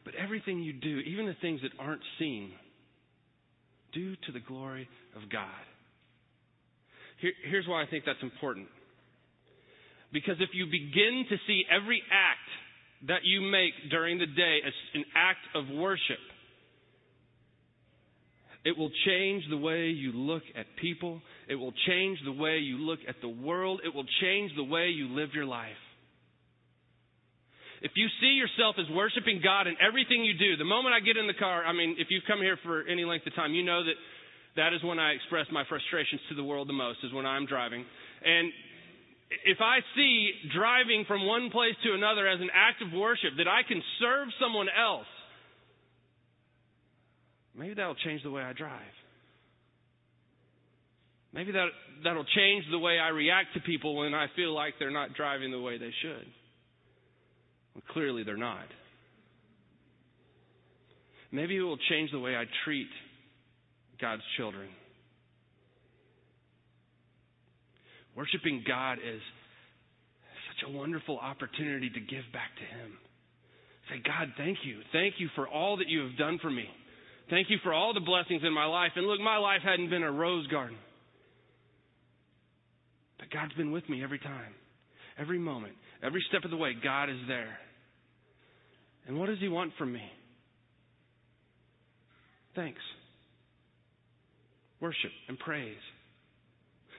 But 0.05 0.15
everything 0.15 0.61
you 0.61 0.73
do, 0.73 0.99
even 1.01 1.27
the 1.27 1.37
things 1.41 1.61
that 1.63 1.71
aren't 1.79 2.03
seen, 2.19 2.51
do 3.93 4.17
to 4.27 4.33
the 4.33 4.41
glory 4.41 4.89
of 5.17 5.31
God. 5.31 5.47
Here, 7.21 7.33
here's 7.49 7.67
why 7.69 7.83
I 7.83 7.87
think 7.87 8.05
that's 8.05 8.23
important. 8.23 8.67
Because 10.13 10.37
if 10.41 10.51
you 10.53 10.67
begin 10.67 11.25
to 11.31 11.37
see 11.47 11.65
every 11.71 12.03
act 12.11 13.09
that 13.09 13.25
you 13.25 13.41
make 13.41 13.73
during 13.91 14.19
the 14.19 14.27
day 14.27 14.59
as 14.67 14.73
an 14.95 15.05
act 15.15 15.41
of 15.55 15.69
worship, 15.77 16.19
it 18.65 18.79
will 18.79 18.91
change 19.07 19.45
the 19.51 19.57
way 19.57 19.87
you 19.89 20.13
look 20.13 20.43
at 20.57 20.67
people. 20.81 21.21
It 21.49 21.57
will 21.57 21.73
change 21.87 22.19
the 22.25 22.33
way 22.33 22.59
you 22.59 22.79
look 22.79 23.01
at 23.09 23.17
the 23.21 23.29
world. 23.29 23.81
It 23.85 23.95
will 23.95 24.07
change 24.21 24.53
the 24.57 24.65
way 24.65 24.89
you 24.89 25.09
live 25.09 25.31
your 25.35 25.47
life. 25.47 25.71
If 27.83 27.93
you 27.99 28.07
see 28.23 28.39
yourself 28.39 28.79
as 28.79 28.87
worshiping 28.95 29.43
God 29.43 29.67
in 29.67 29.75
everything 29.83 30.23
you 30.23 30.39
do, 30.39 30.57
the 30.57 30.65
moment 30.65 30.95
I 30.95 31.03
get 31.03 31.19
in 31.19 31.27
the 31.27 31.35
car, 31.35 31.67
I 31.67 31.75
mean, 31.75 31.97
if 31.99 32.07
you've 32.11 32.23
come 32.31 32.39
here 32.39 32.57
for 32.63 32.87
any 32.87 33.05
length 33.05 33.27
of 33.27 33.35
time, 33.35 33.55
you 33.55 33.67
know 33.67 33.83
that 33.83 33.99
that 34.55 34.73
is 34.73 34.83
when 34.87 35.03
I 35.03 35.19
express 35.19 35.47
my 35.51 35.65
frustrations 35.69 36.21
to 36.31 36.37
the 36.37 36.45
world 36.45 36.69
the 36.69 36.79
most, 36.79 37.03
is 37.03 37.13
when 37.13 37.27
I'm 37.27 37.45
driving. 37.45 37.85
And 38.25 38.53
if 39.45 39.59
I 39.59 39.83
see 39.97 40.31
driving 40.55 41.05
from 41.09 41.27
one 41.27 41.51
place 41.51 41.75
to 41.83 41.93
another 41.93 42.29
as 42.29 42.41
an 42.41 42.51
act 42.55 42.83
of 42.83 42.93
worship, 42.95 43.35
that 43.39 43.49
I 43.49 43.67
can 43.67 43.83
serve 43.99 44.29
someone 44.39 44.69
else, 44.71 45.11
maybe 47.59 47.75
that'll 47.75 47.99
change 48.07 48.23
the 48.23 48.31
way 48.31 48.43
I 48.43 48.53
drive. 48.53 48.95
Maybe 51.35 51.51
that, 51.51 51.67
that'll 52.05 52.29
change 52.37 52.65
the 52.71 52.79
way 52.79 52.99
I 52.99 53.09
react 53.09 53.55
to 53.55 53.61
people 53.61 53.97
when 53.97 54.15
I 54.15 54.27
feel 54.37 54.55
like 54.55 54.75
they're 54.79 54.91
not 54.93 55.15
driving 55.15 55.51
the 55.51 55.61
way 55.61 55.79
they 55.79 55.91
should. 56.03 56.27
Well, 57.75 57.83
clearly 57.93 58.25
they're 58.25 58.37
not. 58.37 58.67
Maybe 61.31 61.57
it 61.57 61.63
will 61.63 61.79
change 61.89 62.11
the 62.11 62.19
way 62.19 62.37
I 62.37 62.45
treat 62.65 62.89
God's 64.01 64.23
children. 64.37 64.69
Worshiping 68.15 68.63
God 68.69 68.99
is 68.99 69.21
such 70.53 70.69
a 70.69 70.77
wonderful 70.77 71.19
opportunity 71.19 71.89
to 71.89 72.01
give 72.01 72.25
back 72.33 72.51
to 72.57 72.65
Him. 72.65 72.93
Say, 73.89 74.03
God, 74.05 74.29
thank 74.37 74.59
you. 74.65 74.81
Thank 74.93 75.15
you 75.19 75.29
for 75.35 75.49
all 75.49 75.79
that 75.79 75.89
you 75.89 76.01
have 76.01 76.19
done 76.19 76.39
for 76.43 76.51
me. 76.51 76.67
Thank 77.31 77.49
you 77.49 77.57
for 77.63 77.73
all 77.73 77.95
the 77.95 78.01
blessings 78.01 78.43
in 78.45 78.53
my 78.53 78.67
life. 78.67 78.93
And 78.97 79.07
look, 79.07 79.21
my 79.21 79.39
life 79.39 79.61
hadn't 79.65 79.89
been 79.89 80.03
a 80.03 80.13
rose 80.13 80.47
garden. 80.49 80.77
But 83.19 83.31
God's 83.31 83.55
been 83.55 83.73
with 83.73 83.89
me 83.89 84.03
every 84.03 84.19
time, 84.19 84.53
every 85.19 85.39
moment, 85.39 85.75
every 86.03 86.25
step 86.29 86.45
of 86.45 86.51
the 86.51 86.57
way. 86.57 86.73
God 86.83 87.11
is 87.11 87.19
there. 87.29 87.59
And 89.07 89.19
what 89.19 89.27
does 89.27 89.39
He 89.41 89.49
want 89.49 89.73
from 89.79 89.93
me? 89.93 90.03
Thanks. 92.55 92.81
Worship 94.81 95.11
and 95.29 95.39
praise. 95.39 95.77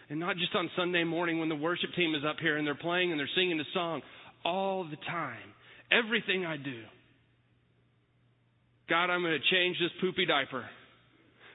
And 0.09 0.19
not 0.19 0.35
just 0.37 0.55
on 0.55 0.69
Sunday 0.75 1.03
morning 1.03 1.39
when 1.39 1.49
the 1.49 1.55
worship 1.55 1.89
team 1.95 2.15
is 2.15 2.21
up 2.27 2.37
here 2.39 2.57
and 2.57 2.67
they're 2.67 2.75
playing 2.75 3.11
and 3.11 3.19
they're 3.19 3.29
singing 3.35 3.57
the 3.57 3.65
song. 3.73 4.01
All 4.45 4.83
the 4.83 4.97
time. 5.07 5.53
Everything 5.91 6.45
I 6.45 6.57
do. 6.57 6.81
God, 8.89 9.09
I'm 9.09 9.21
going 9.21 9.39
to 9.39 9.55
change 9.55 9.77
this 9.79 9.91
poopy 10.01 10.25
diaper. 10.25 10.65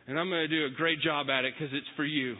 And 0.06 0.18
I'm 0.18 0.30
going 0.30 0.48
to 0.48 0.48
do 0.48 0.64
a 0.64 0.76
great 0.76 1.00
job 1.02 1.28
at 1.28 1.44
it 1.44 1.52
because 1.58 1.74
it's 1.74 1.86
for 1.96 2.04
you. 2.04 2.36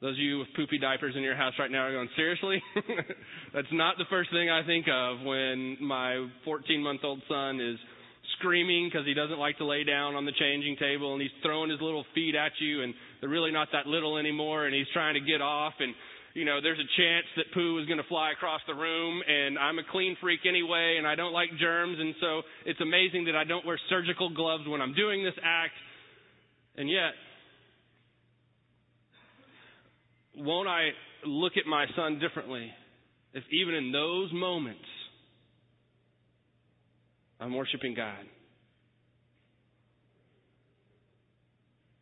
Those 0.00 0.14
of 0.14 0.18
you 0.18 0.38
with 0.38 0.48
poopy 0.56 0.78
diapers 0.78 1.14
in 1.14 1.22
your 1.22 1.36
house 1.36 1.52
right 1.58 1.70
now 1.70 1.84
are 1.84 1.92
going, 1.92 2.08
seriously? 2.16 2.62
That's 3.54 3.68
not 3.70 3.98
the 3.98 4.08
first 4.08 4.30
thing 4.30 4.48
I 4.48 4.64
think 4.64 4.86
of 4.88 5.20
when 5.20 5.76
my 5.78 6.26
14 6.44 6.82
month 6.82 7.00
old 7.04 7.20
son 7.28 7.60
is 7.60 7.76
screaming 8.38 8.88
because 8.88 9.06
he 9.06 9.12
doesn't 9.12 9.38
like 9.38 9.58
to 9.58 9.66
lay 9.66 9.84
down 9.84 10.14
on 10.14 10.24
the 10.24 10.32
changing 10.32 10.76
table 10.80 11.12
and 11.12 11.20
he's 11.20 11.30
throwing 11.42 11.68
his 11.68 11.80
little 11.82 12.06
feet 12.14 12.34
at 12.34 12.52
you 12.60 12.82
and 12.82 12.94
they're 13.20 13.28
really 13.28 13.52
not 13.52 13.68
that 13.72 13.86
little 13.86 14.16
anymore 14.16 14.64
and 14.64 14.74
he's 14.74 14.88
trying 14.94 15.14
to 15.14 15.20
get 15.20 15.42
off 15.42 15.74
and 15.80 15.92
you 16.32 16.44
know, 16.44 16.60
there's 16.62 16.78
a 16.78 16.90
chance 16.96 17.26
that 17.36 17.52
poo 17.52 17.78
is 17.82 17.86
going 17.86 17.98
to 17.98 18.06
fly 18.08 18.30
across 18.30 18.60
the 18.68 18.74
room, 18.74 19.20
and 19.26 19.58
I'm 19.58 19.80
a 19.80 19.82
clean 19.90 20.16
freak 20.20 20.40
anyway, 20.46 20.94
and 20.96 21.04
I 21.04 21.16
don't 21.16 21.32
like 21.32 21.50
germs, 21.58 21.98
and 21.98 22.14
so 22.20 22.42
it's 22.64 22.80
amazing 22.80 23.24
that 23.24 23.34
I 23.34 23.42
don't 23.42 23.66
wear 23.66 23.80
surgical 23.88 24.32
gloves 24.32 24.62
when 24.68 24.80
I'm 24.80 24.94
doing 24.94 25.24
this 25.24 25.34
act. 25.42 25.74
And 26.76 26.88
yet, 26.88 27.18
won't 30.40 30.68
I 30.68 30.88
look 31.26 31.52
at 31.56 31.66
my 31.66 31.86
son 31.96 32.18
differently 32.18 32.70
if 33.32 33.44
even 33.52 33.74
in 33.74 33.92
those 33.92 34.30
moments 34.32 34.84
I'm 37.40 37.54
worshiping 37.54 37.94
God? 37.94 38.24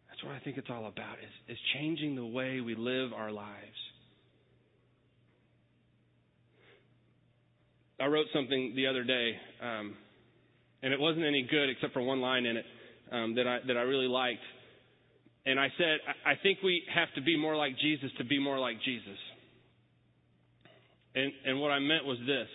That's 0.08 0.24
what 0.24 0.34
I 0.34 0.40
think 0.40 0.58
it's 0.58 0.68
all 0.70 0.86
about 0.86 1.18
is, 1.18 1.54
is 1.54 1.58
changing 1.74 2.16
the 2.16 2.26
way 2.26 2.60
we 2.60 2.74
live 2.74 3.12
our 3.12 3.30
lives. 3.30 3.78
I 8.00 8.06
wrote 8.06 8.26
something 8.32 8.74
the 8.76 8.86
other 8.86 9.02
day, 9.02 9.32
um, 9.60 9.94
and 10.82 10.92
it 10.92 11.00
wasn't 11.00 11.24
any 11.24 11.46
good 11.50 11.68
except 11.68 11.92
for 11.92 12.02
one 12.02 12.20
line 12.20 12.46
in 12.46 12.56
it 12.56 12.64
um, 13.10 13.34
that 13.34 13.46
I 13.46 13.58
that 13.66 13.76
I 13.76 13.82
really 13.82 14.06
liked. 14.06 14.42
And 15.48 15.58
I 15.58 15.68
said, 15.78 16.00
I 16.26 16.34
think 16.42 16.58
we 16.62 16.82
have 16.94 17.08
to 17.14 17.22
be 17.22 17.34
more 17.34 17.56
like 17.56 17.72
Jesus 17.78 18.10
to 18.18 18.24
be 18.24 18.38
more 18.38 18.58
like 18.58 18.76
Jesus. 18.84 19.16
And, 21.14 21.32
and 21.46 21.58
what 21.58 21.70
I 21.70 21.78
meant 21.78 22.04
was 22.04 22.18
this. 22.26 22.48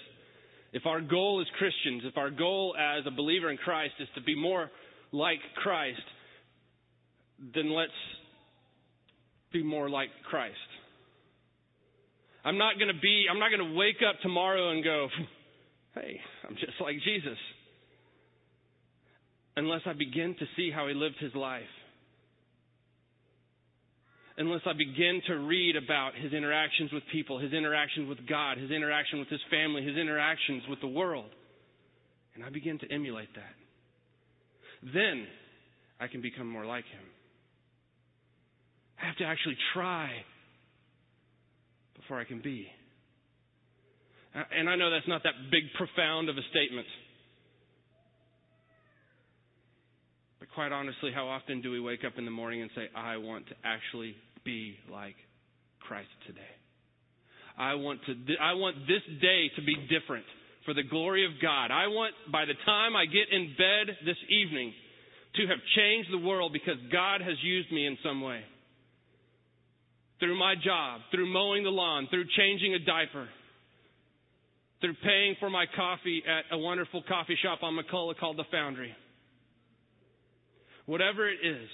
If 0.74 0.86
our 0.86 1.02
goal 1.02 1.42
as 1.42 1.48
Christians, 1.58 2.04
if 2.06 2.18
our 2.20 2.30
goal 2.30 2.76
as 2.78 3.04
a 3.08 3.10
believer 3.10 3.50
in 3.50 3.58
Christ 3.58 3.96
is 4.00 4.08
to 4.14 4.22
be 4.22 4.40
more 4.40 4.70
like 5.12 5.40
Christ, 5.56 6.04
then 7.56 7.74
let's 7.74 7.92
be 9.52 9.64
more 9.64 9.90
like 9.90 10.10
Christ. 10.30 10.54
I'm 12.46 12.60
not 12.60 12.76
going 12.76 12.94
to 12.94 13.02
be, 13.02 13.26
I'm 13.28 13.40
not 13.40 13.50
going 13.50 13.72
to 13.72 13.76
wake 13.76 14.04
up 14.08 14.22
tomorrow 14.22 14.70
and 14.70 14.84
go, 14.84 15.08
hey, 15.96 16.20
I'm 16.48 16.56
just 16.58 16.80
like 16.80 16.98
Jesus. 17.04 17.40
Unless 19.58 19.82
I 19.88 19.94
begin 19.94 20.36
to 20.38 20.46
see 20.56 20.70
how 20.70 20.88
he 20.88 20.94
lived 20.94 21.16
his 21.20 21.34
life 21.34 21.64
unless 24.38 24.62
I 24.66 24.74
begin 24.74 25.22
to 25.28 25.36
read 25.36 25.76
about 25.76 26.16
his 26.16 26.34
interactions 26.34 26.92
with 26.92 27.04
people, 27.12 27.40
his 27.40 27.54
interactions 27.54 28.10
with 28.10 28.28
God, 28.28 28.58
his 28.58 28.72
interaction 28.72 29.20
with 29.20 29.30
his 29.30 29.42
family, 29.50 29.84
his 29.84 29.98
interactions 29.98 30.64
with 30.70 30.82
the 30.82 30.88
world. 30.88 31.30
And 32.36 32.44
I 32.44 32.50
begin 32.50 32.80
to 32.80 32.92
emulate 32.92 33.30
that. 33.36 34.92
Then 34.94 35.28
I 36.00 36.08
can 36.08 36.22
become 36.22 36.48
more 36.48 36.66
like 36.66 36.86
him. 36.86 37.06
I 39.02 39.06
have 39.08 39.18
to 39.18 39.26
actually 39.26 39.58
try 39.74 40.10
before 41.96 42.20
I 42.20 42.24
can 42.24 42.42
be. 42.42 42.68
Uh, 44.36 44.44
and 44.58 44.70
I 44.70 44.76
know 44.76 44.90
that's 44.90 45.08
not 45.08 45.24
that 45.24 45.34
big, 45.52 45.64
profound 45.78 46.30
of 46.30 46.38
a 46.38 46.42
statement. 46.50 46.88
But 50.44 50.52
quite 50.56 50.74
honestly, 50.74 51.14
how 51.16 51.30
often 51.30 51.62
do 51.62 51.72
we 51.72 51.80
wake 51.80 52.04
up 52.04 52.18
in 52.18 52.26
the 52.26 52.32
morning 52.32 52.62
and 52.62 52.70
say, 52.76 52.90
I 52.94 53.16
want 53.16 53.48
to 53.48 53.56
actually 53.64 54.14
be 54.44 54.76
like 54.92 55.16
Christ 55.80 56.12
today? 56.28 56.54
I 57.58 57.76
want 57.76 58.02
to, 58.08 58.14
I 58.42 58.52
want 58.52 58.76
this 58.84 59.00
day 59.22 59.48
to 59.56 59.64
be 59.64 59.74
different 59.88 60.26
for 60.66 60.74
the 60.74 60.84
glory 60.84 61.24
of 61.26 61.32
God. 61.42 61.72
I 61.72 61.88
want, 61.88 62.14
by 62.30 62.44
the 62.44 62.60
time 62.66 62.94
I 62.94 63.06
get 63.06 63.32
in 63.32 63.56
bed 63.58 63.96
this 64.04 64.18
evening, 64.28 64.74
to 65.36 65.48
have 65.48 65.60
changed 65.78 66.12
the 66.12 66.28
world 66.28 66.52
because 66.52 66.76
God 66.92 67.22
has 67.22 67.40
used 67.42 67.72
me 67.72 67.88
in 67.88 67.98
some 68.04 68.20
way. 68.20 68.42
Through 70.20 70.38
my 70.38 70.56
job, 70.62 71.08
through 71.12 71.32
mowing 71.32 71.64
the 71.64 71.70
lawn, 71.70 72.10
through 72.12 72.26
changing 72.36 72.74
a 72.74 72.80
diaper, 72.80 73.30
through 74.82 74.96
paying 75.06 75.38
for 75.40 75.50
my 75.50 75.68
coffee 75.74 76.22
at 76.28 76.54
a 76.54 76.58
wonderful 76.58 77.02
coffee 77.08 77.38
shop 77.42 77.64
on 77.64 77.80
McCullough 77.80 78.18
called 78.20 78.36
The 78.36 78.44
Foundry. 78.52 78.94
Whatever 80.86 81.30
it 81.30 81.38
is, 81.44 81.70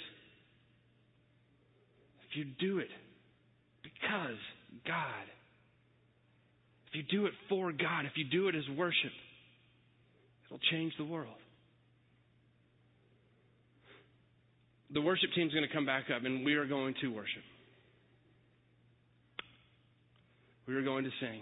if 2.30 2.38
you 2.38 2.46
do 2.60 2.80
it 2.80 2.90
because 3.84 4.38
God, 4.86 5.26
if 6.88 6.96
you 6.96 7.04
do 7.20 7.26
it 7.26 7.34
for 7.48 7.72
God, 7.72 8.06
if 8.06 8.12
you 8.16 8.26
do 8.26 8.48
it 8.50 8.56
as 8.56 8.64
worship, 8.78 9.12
it'll 10.46 10.60
change 10.72 10.94
the 10.98 11.06
world. 11.06 11.34
The 14.92 15.02
worship 15.02 15.30
team's 15.36 15.54
going 15.54 15.68
to 15.68 15.74
come 15.74 15.86
back 15.86 16.06
up 16.16 16.24
and 16.24 16.46
we 16.46 16.56
are 16.56 16.66
going 16.66 16.96
to 17.02 17.08
worship. 17.10 17.44
We 20.68 20.76
are 20.76 20.84
going 20.84 21.04
to 21.04 21.12
sing 21.20 21.42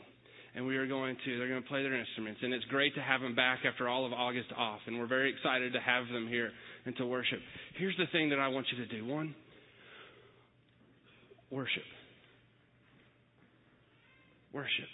and 0.56 0.66
we 0.66 0.78
are 0.78 0.88
going 0.88 1.16
to, 1.26 1.38
they're 1.38 1.48
going 1.48 1.62
to 1.62 1.68
play 1.68 1.84
their 1.84 1.96
instruments. 1.96 2.40
And 2.44 2.54
it's 2.54 2.66
great 2.66 2.96
to 2.96 3.02
have 3.02 3.22
them 3.22 3.36
back 3.36 3.60
after 3.66 3.88
all 3.88 4.06
of 4.06 4.14
August 4.14 4.50
off. 4.58 4.80
And 4.88 5.00
we're 5.00 5.08
very 5.08 5.32
excited 5.32 5.74
to 5.74 5.80
have 5.80 6.08
them 6.12 6.28
here 6.28 6.52
and 6.86 6.96
to 6.98 7.06
worship. 7.06 7.40
Here's 7.78 7.96
the 7.98 8.08
thing 8.12 8.30
that 8.30 8.40
I 8.40 8.48
want 8.48 8.68
you 8.72 8.84
to 8.86 8.90
do 8.90 9.06
one, 9.06 9.36
worship. 11.52 11.84
Worship. 14.54 14.90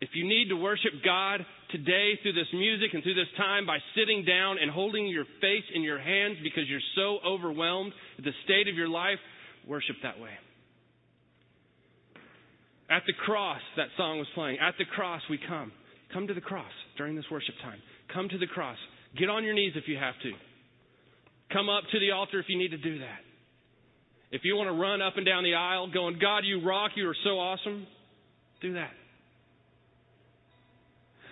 If 0.00 0.08
you 0.14 0.26
need 0.26 0.48
to 0.48 0.56
worship 0.56 0.92
God 1.04 1.46
today 1.70 2.18
through 2.22 2.32
this 2.32 2.48
music 2.52 2.90
and 2.92 3.02
through 3.04 3.14
this 3.14 3.30
time 3.36 3.66
by 3.66 3.78
sitting 3.94 4.24
down 4.24 4.56
and 4.60 4.70
holding 4.70 5.06
your 5.06 5.24
face 5.40 5.62
in 5.74 5.82
your 5.82 6.00
hands 6.00 6.38
because 6.42 6.64
you're 6.68 6.80
so 6.96 7.18
overwhelmed 7.24 7.92
at 8.18 8.24
the 8.24 8.32
state 8.44 8.66
of 8.66 8.74
your 8.74 8.88
life, 8.88 9.18
worship 9.66 9.96
that 10.02 10.18
way. 10.18 10.30
At 12.92 13.04
the 13.06 13.14
cross, 13.24 13.60
that 13.78 13.88
song 13.96 14.18
was 14.18 14.28
playing. 14.34 14.58
At 14.58 14.74
the 14.76 14.84
cross, 14.84 15.22
we 15.30 15.38
come. 15.48 15.72
Come 16.12 16.26
to 16.26 16.34
the 16.34 16.42
cross 16.42 16.70
during 16.98 17.16
this 17.16 17.24
worship 17.30 17.54
time. 17.62 17.78
Come 18.12 18.28
to 18.28 18.36
the 18.36 18.46
cross. 18.46 18.76
Get 19.18 19.30
on 19.30 19.44
your 19.44 19.54
knees 19.54 19.72
if 19.76 19.84
you 19.88 19.96
have 19.96 20.14
to. 20.22 20.32
Come 21.54 21.70
up 21.70 21.84
to 21.90 21.98
the 21.98 22.10
altar 22.10 22.38
if 22.38 22.46
you 22.48 22.58
need 22.58 22.72
to 22.72 22.76
do 22.76 22.98
that. 22.98 23.20
If 24.30 24.42
you 24.44 24.56
want 24.56 24.68
to 24.68 24.74
run 24.74 25.00
up 25.00 25.14
and 25.16 25.24
down 25.24 25.42
the 25.42 25.54
aisle 25.54 25.90
going, 25.90 26.18
God, 26.20 26.40
you 26.44 26.66
rock, 26.66 26.92
you 26.94 27.08
are 27.08 27.16
so 27.24 27.30
awesome, 27.30 27.86
do 28.60 28.74
that. 28.74 28.90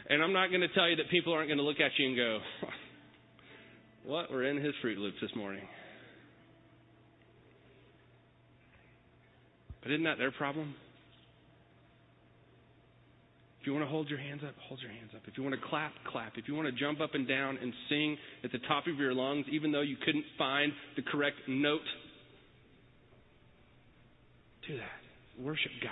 And 0.09 0.23
I'm 0.23 0.33
not 0.33 0.49
going 0.49 0.63
to 0.63 0.69
tell 0.69 0.89
you 0.89 0.97
that 0.97 1.11
people 1.11 1.35
aren't 1.35 1.49
going 1.49 1.59
to 1.59 1.65
look 1.65 1.81
at 1.81 1.93
you 1.99 2.09
and 2.09 2.17
go, 2.17 2.39
what? 4.07 4.31
We're 4.31 4.45
in 4.45 4.57
his 4.63 4.73
Fruit 4.81 4.97
Loops 4.97 5.19
this 5.21 5.31
morning. 5.37 5.65
But 9.83 9.93
isn't 9.93 10.05
that 10.05 10.17
their 10.19 10.33
problem? 10.33 10.75
If 13.61 13.67
you 13.67 13.75
want 13.75 13.85
to 13.85 13.91
hold 13.91 14.09
your 14.09 14.19
hands 14.19 14.41
up, 14.47 14.55
hold 14.69 14.81
your 14.81 14.91
hands 14.91 15.11
up. 15.15 15.21
If 15.27 15.37
you 15.37 15.43
want 15.43 15.55
to 15.55 15.61
clap, 15.69 15.93
clap. 16.11 16.33
If 16.37 16.49
you 16.49 16.55
want 16.55 16.67
to 16.67 16.73
jump 16.73 17.01
up 17.01 17.11
and 17.13 17.29
down 17.29 17.59
and 17.61 17.73
sing 17.91 18.17
at 18.43 18.53
the 18.53 18.59
top 18.67 18.87
of 18.87 18.97
your 18.97 19.13
lungs, 19.13 19.45
even 19.53 19.71
though 19.71 19.83
you 19.83 19.97
couldn't 20.03 20.25
find 20.39 20.73
the 20.97 21.03
correct 21.03 21.37
note, 21.47 21.81
do 24.67 24.77
that. 24.79 25.45
Worship 25.45 25.73
God. 25.83 25.91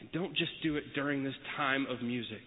And 0.00 0.10
don't 0.12 0.34
just 0.34 0.52
do 0.62 0.76
it 0.76 0.84
during 0.94 1.24
this 1.24 1.34
time 1.56 1.86
of 1.90 2.02
music. 2.02 2.42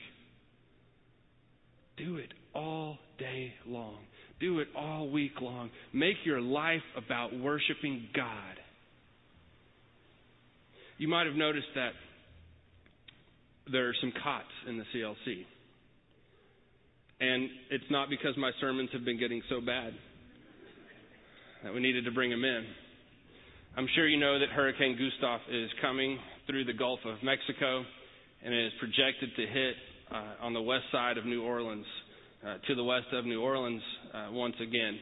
Do 1.97 2.17
it 2.17 2.33
all 2.55 2.97
day 3.19 3.53
long. 3.67 3.97
Do 4.39 4.59
it 4.59 4.67
all 4.75 5.09
week 5.09 5.33
long. 5.41 5.69
Make 5.93 6.15
your 6.23 6.41
life 6.41 6.81
about 6.95 7.37
worshiping 7.39 8.07
God. 8.15 8.33
You 10.97 11.07
might 11.07 11.27
have 11.27 11.35
noticed 11.35 11.67
that 11.75 11.91
there 13.71 13.89
are 13.89 13.95
some 14.01 14.13
cots 14.23 14.45
in 14.67 14.77
the 14.77 14.83
CLC. 14.93 15.45
And 17.19 17.49
it's 17.71 17.89
not 17.89 18.09
because 18.09 18.37
my 18.37 18.51
sermons 18.61 18.89
have 18.93 19.03
been 19.03 19.19
getting 19.19 19.41
so 19.49 19.59
bad 19.59 19.93
that 21.63 21.73
we 21.73 21.79
needed 21.79 22.05
to 22.05 22.11
bring 22.11 22.29
them 22.29 22.43
in. 22.43 22.65
I'm 23.75 23.87
sure 23.95 24.07
you 24.07 24.19
know 24.19 24.39
that 24.39 24.49
Hurricane 24.49 24.97
Gustav 24.97 25.41
is 25.51 25.69
coming 25.81 26.19
through 26.45 26.65
the 26.65 26.73
Gulf 26.73 26.99
of 27.05 27.23
Mexico 27.23 27.83
and 28.43 28.53
it 28.53 28.67
is 28.67 28.71
projected 28.79 29.29
to 29.35 29.41
hit 29.41 29.75
uh, 30.11 30.45
on 30.45 30.53
the 30.53 30.61
west 30.61 30.85
side 30.91 31.17
of 31.17 31.25
New 31.25 31.43
Orleans, 31.43 31.85
uh, 32.45 32.57
to 32.67 32.75
the 32.75 32.83
west 32.83 33.07
of 33.13 33.25
New 33.25 33.41
Orleans 33.41 33.81
uh, 34.13 34.27
once 34.31 34.55
again. 34.61 34.97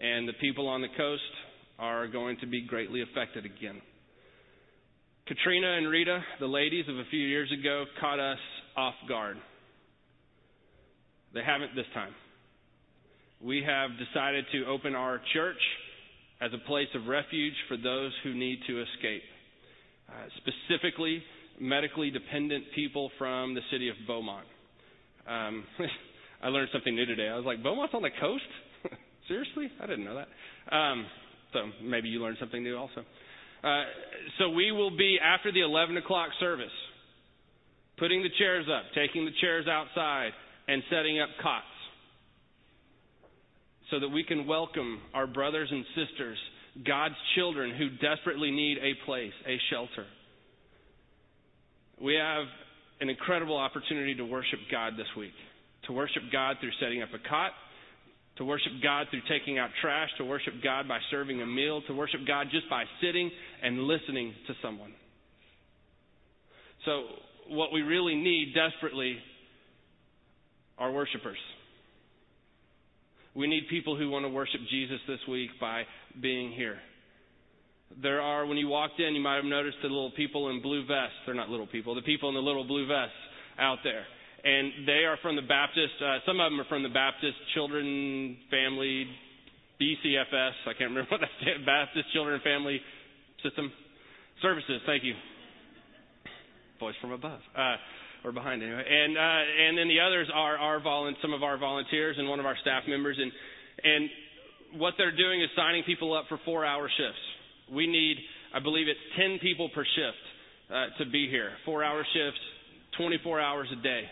And 0.00 0.26
the 0.26 0.32
people 0.40 0.68
on 0.68 0.80
the 0.80 0.88
coast 0.96 1.22
are 1.78 2.08
going 2.08 2.38
to 2.40 2.46
be 2.46 2.66
greatly 2.66 3.02
affected 3.02 3.44
again. 3.44 3.80
Katrina 5.26 5.76
and 5.78 5.88
Rita, 5.88 6.20
the 6.40 6.46
ladies 6.46 6.84
of 6.88 6.96
a 6.96 7.04
few 7.10 7.20
years 7.20 7.50
ago, 7.52 7.84
caught 8.00 8.18
us 8.18 8.38
off 8.76 8.94
guard. 9.08 9.36
They 11.32 11.42
haven't 11.44 11.76
this 11.76 11.86
time. 11.94 12.12
We 13.40 13.62
have 13.64 13.90
decided 13.98 14.46
to 14.52 14.66
open 14.66 14.96
our 14.96 15.20
church 15.32 15.60
as 16.40 16.50
a 16.52 16.66
place 16.66 16.88
of 16.94 17.06
refuge 17.06 17.54
for 17.68 17.76
those 17.76 18.10
who 18.24 18.34
need 18.34 18.58
to 18.66 18.82
escape, 18.82 19.22
uh, 20.08 20.26
specifically 20.38 21.22
medically 21.60 22.10
dependent 22.10 22.64
people 22.74 23.10
from 23.16 23.54
the 23.54 23.60
city 23.70 23.88
of 23.88 23.94
Beaumont. 24.08 24.46
Um, 25.28 25.64
I 26.42 26.48
learned 26.48 26.70
something 26.72 26.94
new 26.94 27.06
today. 27.06 27.28
I 27.28 27.36
was 27.36 27.44
like, 27.44 27.62
Beaumont's 27.62 27.94
on 27.94 28.02
the 28.02 28.10
coast? 28.20 28.42
Seriously? 29.28 29.70
I 29.80 29.86
didn't 29.86 30.04
know 30.04 30.16
that. 30.16 30.74
Um, 30.74 31.06
so 31.52 31.60
maybe 31.84 32.08
you 32.08 32.20
learned 32.20 32.38
something 32.40 32.62
new 32.62 32.76
also. 32.76 33.04
Uh, 33.62 33.84
so 34.38 34.50
we 34.50 34.72
will 34.72 34.96
be 34.96 35.18
after 35.22 35.52
the 35.52 35.60
11 35.60 35.96
o'clock 35.96 36.30
service, 36.40 36.72
putting 37.98 38.22
the 38.22 38.30
chairs 38.38 38.66
up, 38.68 38.84
taking 38.94 39.24
the 39.24 39.32
chairs 39.40 39.66
outside, 39.68 40.30
and 40.68 40.82
setting 40.90 41.20
up 41.20 41.28
cots 41.42 41.66
so 43.90 44.00
that 44.00 44.08
we 44.08 44.24
can 44.24 44.46
welcome 44.46 45.00
our 45.12 45.26
brothers 45.26 45.68
and 45.70 45.84
sisters, 45.94 46.38
God's 46.86 47.14
children 47.36 47.76
who 47.76 47.90
desperately 48.04 48.50
need 48.50 48.78
a 48.78 48.94
place, 49.04 49.32
a 49.46 49.58
shelter. 49.70 50.06
We 52.02 52.14
have 52.14 52.46
an 53.00 53.10
incredible 53.10 53.58
opportunity 53.58 54.14
to 54.14 54.24
worship 54.24 54.60
God 54.70 54.94
this 54.96 55.06
week, 55.16 55.34
to 55.86 55.92
worship 55.92 56.22
God 56.32 56.56
through 56.60 56.70
setting 56.80 57.02
up 57.02 57.10
a 57.12 57.28
cot 57.28 57.52
to 58.42 58.46
worship 58.46 58.72
God 58.82 59.06
through 59.08 59.22
taking 59.28 59.60
out 59.60 59.70
trash, 59.80 60.08
to 60.18 60.24
worship 60.24 60.54
God 60.64 60.88
by 60.88 60.98
serving 61.12 61.40
a 61.40 61.46
meal, 61.46 61.80
to 61.86 61.94
worship 61.94 62.20
God 62.26 62.48
just 62.50 62.68
by 62.68 62.82
sitting 63.00 63.30
and 63.62 63.84
listening 63.84 64.34
to 64.48 64.54
someone. 64.60 64.92
So, 66.84 67.04
what 67.50 67.72
we 67.72 67.82
really 67.82 68.16
need 68.16 68.52
desperately 68.52 69.18
are 70.76 70.90
worshipers. 70.90 71.38
We 73.36 73.46
need 73.46 73.68
people 73.70 73.96
who 73.96 74.10
want 74.10 74.24
to 74.24 74.28
worship 74.28 74.60
Jesus 74.68 74.98
this 75.06 75.20
week 75.30 75.50
by 75.60 75.84
being 76.20 76.50
here. 76.50 76.78
There 78.02 78.20
are, 78.20 78.44
when 78.44 78.58
you 78.58 78.66
walked 78.66 78.98
in, 78.98 79.14
you 79.14 79.20
might 79.20 79.36
have 79.36 79.44
noticed 79.44 79.76
the 79.82 79.88
little 79.88 80.12
people 80.16 80.50
in 80.50 80.60
blue 80.60 80.84
vests. 80.84 81.14
They're 81.26 81.34
not 81.36 81.48
little 81.48 81.68
people, 81.68 81.94
the 81.94 82.02
people 82.02 82.28
in 82.28 82.34
the 82.34 82.40
little 82.40 82.64
blue 82.64 82.88
vests 82.88 83.14
out 83.60 83.78
there 83.84 84.02
and 84.44 84.86
they 84.86 85.06
are 85.06 85.18
from 85.22 85.36
the 85.36 85.46
Baptist. 85.46 85.94
Uh, 86.02 86.18
some 86.26 86.40
of 86.40 86.50
them 86.50 86.60
are 86.60 86.68
from 86.68 86.82
the 86.82 86.90
Baptist 86.90 87.38
Children 87.54 88.36
Family 88.50 89.06
BCFS. 89.80 90.66
I 90.66 90.74
can't 90.74 90.90
remember 90.90 91.06
what 91.10 91.20
that 91.20 91.30
stands. 91.40 91.64
Baptist 91.64 92.06
Children 92.12 92.40
Family 92.42 92.80
System 93.42 93.72
Services. 94.42 94.82
Thank 94.86 95.04
you. 95.04 95.14
Voice 96.80 96.94
from 97.00 97.12
above. 97.12 97.38
Uh, 97.56 97.76
or 98.24 98.32
behind 98.32 98.62
anyway. 98.62 98.82
And 98.82 99.16
uh, 99.16 99.42
and 99.66 99.78
then 99.78 99.88
the 99.88 100.00
others 100.00 100.28
are 100.32 100.58
our 100.58 100.82
some 101.22 101.32
of 101.32 101.42
our 101.42 101.58
volunteers 101.58 102.16
and 102.18 102.28
one 102.28 102.40
of 102.40 102.46
our 102.46 102.56
staff 102.62 102.82
members. 102.88 103.18
And 103.20 103.30
and 103.82 104.80
what 104.80 104.94
they're 104.98 105.16
doing 105.16 105.42
is 105.42 105.50
signing 105.54 105.82
people 105.84 106.14
up 106.16 106.26
for 106.28 106.38
four-hour 106.44 106.88
shifts. 106.96 107.22
We 107.72 107.86
need, 107.86 108.16
I 108.54 108.58
believe, 108.60 108.86
it's 108.88 109.00
ten 109.16 109.38
people 109.40 109.70
per 109.74 109.84
shift 109.84 110.24
uh, 110.70 110.98
to 110.98 111.10
be 111.10 111.28
here. 111.28 111.50
Four-hour 111.64 112.04
shifts, 112.14 112.40
24 112.96 113.40
hours 113.40 113.68
a 113.72 113.82
day 113.82 114.04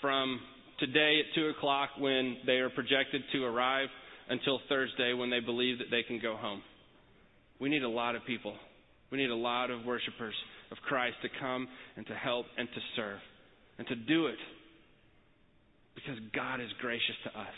from 0.00 0.40
today 0.78 1.20
at 1.20 1.34
2 1.34 1.48
o'clock 1.48 1.90
when 1.98 2.36
they 2.46 2.54
are 2.54 2.70
projected 2.70 3.22
to 3.32 3.44
arrive 3.44 3.88
until 4.28 4.60
Thursday 4.68 5.12
when 5.14 5.30
they 5.30 5.40
believe 5.40 5.78
that 5.78 5.90
they 5.90 6.02
can 6.02 6.20
go 6.20 6.36
home. 6.36 6.62
We 7.60 7.68
need 7.68 7.82
a 7.82 7.88
lot 7.88 8.16
of 8.16 8.24
people. 8.26 8.54
We 9.10 9.18
need 9.18 9.30
a 9.30 9.36
lot 9.36 9.70
of 9.70 9.84
worshipers 9.84 10.34
of 10.70 10.78
Christ 10.78 11.16
to 11.22 11.28
come 11.40 11.68
and 11.96 12.06
to 12.06 12.14
help 12.14 12.46
and 12.58 12.68
to 12.68 12.80
serve 12.96 13.18
and 13.78 13.86
to 13.88 13.94
do 13.94 14.26
it 14.26 14.38
because 15.94 16.18
God 16.34 16.60
is 16.60 16.68
gracious 16.80 17.16
to 17.24 17.30
us. 17.38 17.56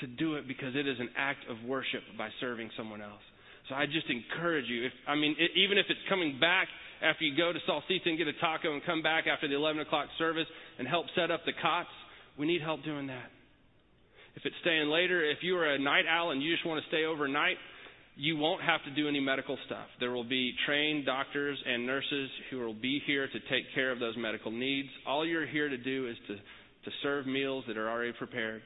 To 0.00 0.06
do 0.06 0.34
it 0.34 0.46
because 0.46 0.76
it 0.76 0.86
is 0.86 1.00
an 1.00 1.08
act 1.16 1.40
of 1.48 1.56
worship 1.66 2.02
by 2.18 2.28
serving 2.40 2.70
someone 2.76 3.00
else. 3.00 3.24
So 3.68 3.74
I 3.74 3.86
just 3.86 4.06
encourage 4.08 4.66
you. 4.68 4.84
If 4.86 4.92
I 5.08 5.16
mean, 5.16 5.34
it, 5.38 5.50
even 5.56 5.78
if 5.78 5.86
it's 5.88 6.00
coming 6.08 6.38
back 6.38 6.68
after 7.02 7.24
you 7.24 7.36
go 7.36 7.52
to 7.52 7.58
Salsita 7.68 8.06
and 8.06 8.18
get 8.18 8.28
a 8.28 8.32
taco 8.40 8.72
and 8.72 8.84
come 8.84 9.02
back 9.02 9.26
after 9.26 9.48
the 9.48 9.54
11 9.54 9.82
o'clock 9.82 10.08
service 10.18 10.46
and 10.78 10.86
help 10.86 11.06
set 11.14 11.30
up 11.30 11.40
the 11.44 11.52
cots, 11.60 11.88
we 12.38 12.46
need 12.46 12.62
help 12.62 12.84
doing 12.84 13.06
that. 13.08 13.30
If 14.36 14.44
it's 14.44 14.56
staying 14.60 14.88
later, 14.88 15.24
if 15.24 15.38
you 15.42 15.56
are 15.56 15.74
a 15.74 15.78
night 15.78 16.04
owl 16.08 16.30
and 16.30 16.42
you 16.42 16.52
just 16.52 16.66
want 16.66 16.82
to 16.82 16.88
stay 16.88 17.04
overnight, 17.04 17.56
you 18.16 18.36
won't 18.36 18.62
have 18.62 18.82
to 18.84 18.90
do 18.90 19.08
any 19.08 19.20
medical 19.20 19.58
stuff. 19.66 19.86
There 20.00 20.10
will 20.10 20.24
be 20.24 20.52
trained 20.66 21.04
doctors 21.04 21.58
and 21.66 21.86
nurses 21.86 22.30
who 22.50 22.58
will 22.58 22.74
be 22.74 23.00
here 23.06 23.26
to 23.26 23.40
take 23.50 23.64
care 23.74 23.92
of 23.92 24.00
those 24.00 24.14
medical 24.16 24.50
needs. 24.50 24.88
All 25.06 25.26
you're 25.26 25.46
here 25.46 25.68
to 25.68 25.76
do 25.76 26.08
is 26.08 26.16
to, 26.28 26.34
to 26.36 26.96
serve 27.02 27.26
meals 27.26 27.64
that 27.68 27.76
are 27.76 27.90
already 27.90 28.12
prepared, 28.12 28.62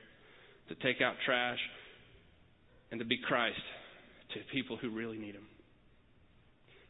to 0.68 0.74
take 0.76 1.00
out 1.02 1.14
trash, 1.26 1.58
and 2.92 3.00
to 3.00 3.04
be 3.04 3.18
Christ 3.26 3.58
to 4.34 4.40
people 4.52 4.76
who 4.76 4.90
really 4.90 5.18
need 5.18 5.34
Him. 5.34 5.46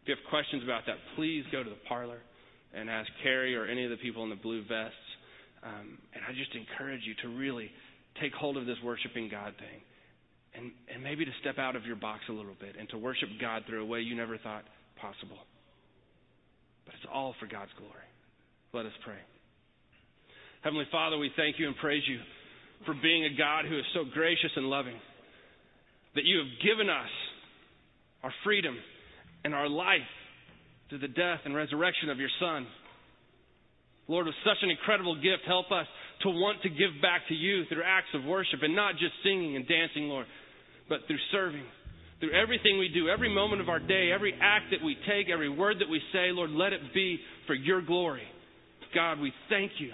If 0.02 0.08
you 0.08 0.14
have 0.16 0.24
questions 0.30 0.62
about 0.64 0.86
that, 0.86 0.96
please 1.16 1.44
go 1.52 1.62
to 1.62 1.70
the 1.70 1.82
parlor 1.88 2.18
and 2.72 2.88
ask 2.88 3.08
Carrie 3.22 3.54
or 3.54 3.66
any 3.66 3.84
of 3.84 3.90
the 3.90 3.96
people 3.98 4.22
in 4.24 4.30
the 4.30 4.36
blue 4.36 4.62
vests. 4.62 5.08
Um, 5.62 5.98
and 6.14 6.24
I 6.24 6.32
just 6.32 6.54
encourage 6.56 7.02
you 7.04 7.14
to 7.22 7.36
really 7.36 7.70
take 8.20 8.32
hold 8.32 8.56
of 8.56 8.66
this 8.66 8.78
worshiping 8.82 9.28
God 9.30 9.54
thing 9.58 9.80
and, 10.54 10.72
and 10.92 11.02
maybe 11.02 11.24
to 11.24 11.30
step 11.40 11.58
out 11.58 11.76
of 11.76 11.84
your 11.84 11.96
box 11.96 12.22
a 12.28 12.32
little 12.32 12.56
bit 12.58 12.76
and 12.78 12.88
to 12.90 12.98
worship 12.98 13.28
God 13.40 13.62
through 13.68 13.82
a 13.82 13.86
way 13.86 14.00
you 14.00 14.16
never 14.16 14.38
thought 14.38 14.64
possible. 15.00 15.38
But 16.86 16.94
it's 16.94 17.06
all 17.12 17.34
for 17.38 17.46
God's 17.46 17.70
glory. 17.76 18.08
Let 18.72 18.86
us 18.86 18.96
pray. 19.04 19.20
Heavenly 20.62 20.86
Father, 20.90 21.18
we 21.18 21.30
thank 21.36 21.58
you 21.58 21.66
and 21.66 21.76
praise 21.76 22.02
you 22.08 22.18
for 22.86 22.94
being 22.94 23.24
a 23.24 23.36
God 23.36 23.66
who 23.66 23.78
is 23.78 23.84
so 23.94 24.04
gracious 24.12 24.50
and 24.56 24.66
loving, 24.66 24.96
that 26.14 26.24
you 26.24 26.38
have 26.38 26.52
given 26.64 26.88
us 26.88 27.12
our 28.22 28.32
freedom 28.44 28.76
and 29.44 29.54
our 29.54 29.68
life 29.68 30.08
through 30.88 30.98
the 30.98 31.08
death 31.08 31.40
and 31.44 31.54
resurrection 31.54 32.10
of 32.10 32.18
your 32.18 32.30
Son. 32.40 32.66
Lord, 34.08 34.26
with 34.26 34.34
such 34.44 34.58
an 34.62 34.70
incredible 34.70 35.14
gift, 35.14 35.46
help 35.46 35.70
us 35.70 35.86
to 36.22 36.28
want 36.30 36.62
to 36.62 36.68
give 36.68 37.00
back 37.00 37.22
to 37.28 37.34
you 37.34 37.64
through 37.66 37.82
acts 37.84 38.10
of 38.14 38.24
worship 38.24 38.60
and 38.62 38.74
not 38.74 38.92
just 38.94 39.12
singing 39.22 39.56
and 39.56 39.66
dancing, 39.68 40.08
Lord, 40.08 40.26
but 40.88 41.00
through 41.06 41.22
serving. 41.30 41.64
Through 42.18 42.36
everything 42.36 42.78
we 42.78 42.90
do, 42.92 43.08
every 43.08 43.32
moment 43.32 43.62
of 43.62 43.70
our 43.70 43.78
day, 43.78 44.10
every 44.12 44.34
act 44.34 44.66
that 44.72 44.84
we 44.84 44.96
take, 45.08 45.30
every 45.32 45.48
word 45.48 45.76
that 45.80 45.88
we 45.88 46.00
say, 46.12 46.32
Lord, 46.32 46.50
let 46.50 46.74
it 46.74 46.92
be 46.92 47.18
for 47.46 47.54
your 47.54 47.80
glory. 47.80 48.26
God, 48.94 49.20
we 49.20 49.32
thank 49.48 49.72
you 49.78 49.92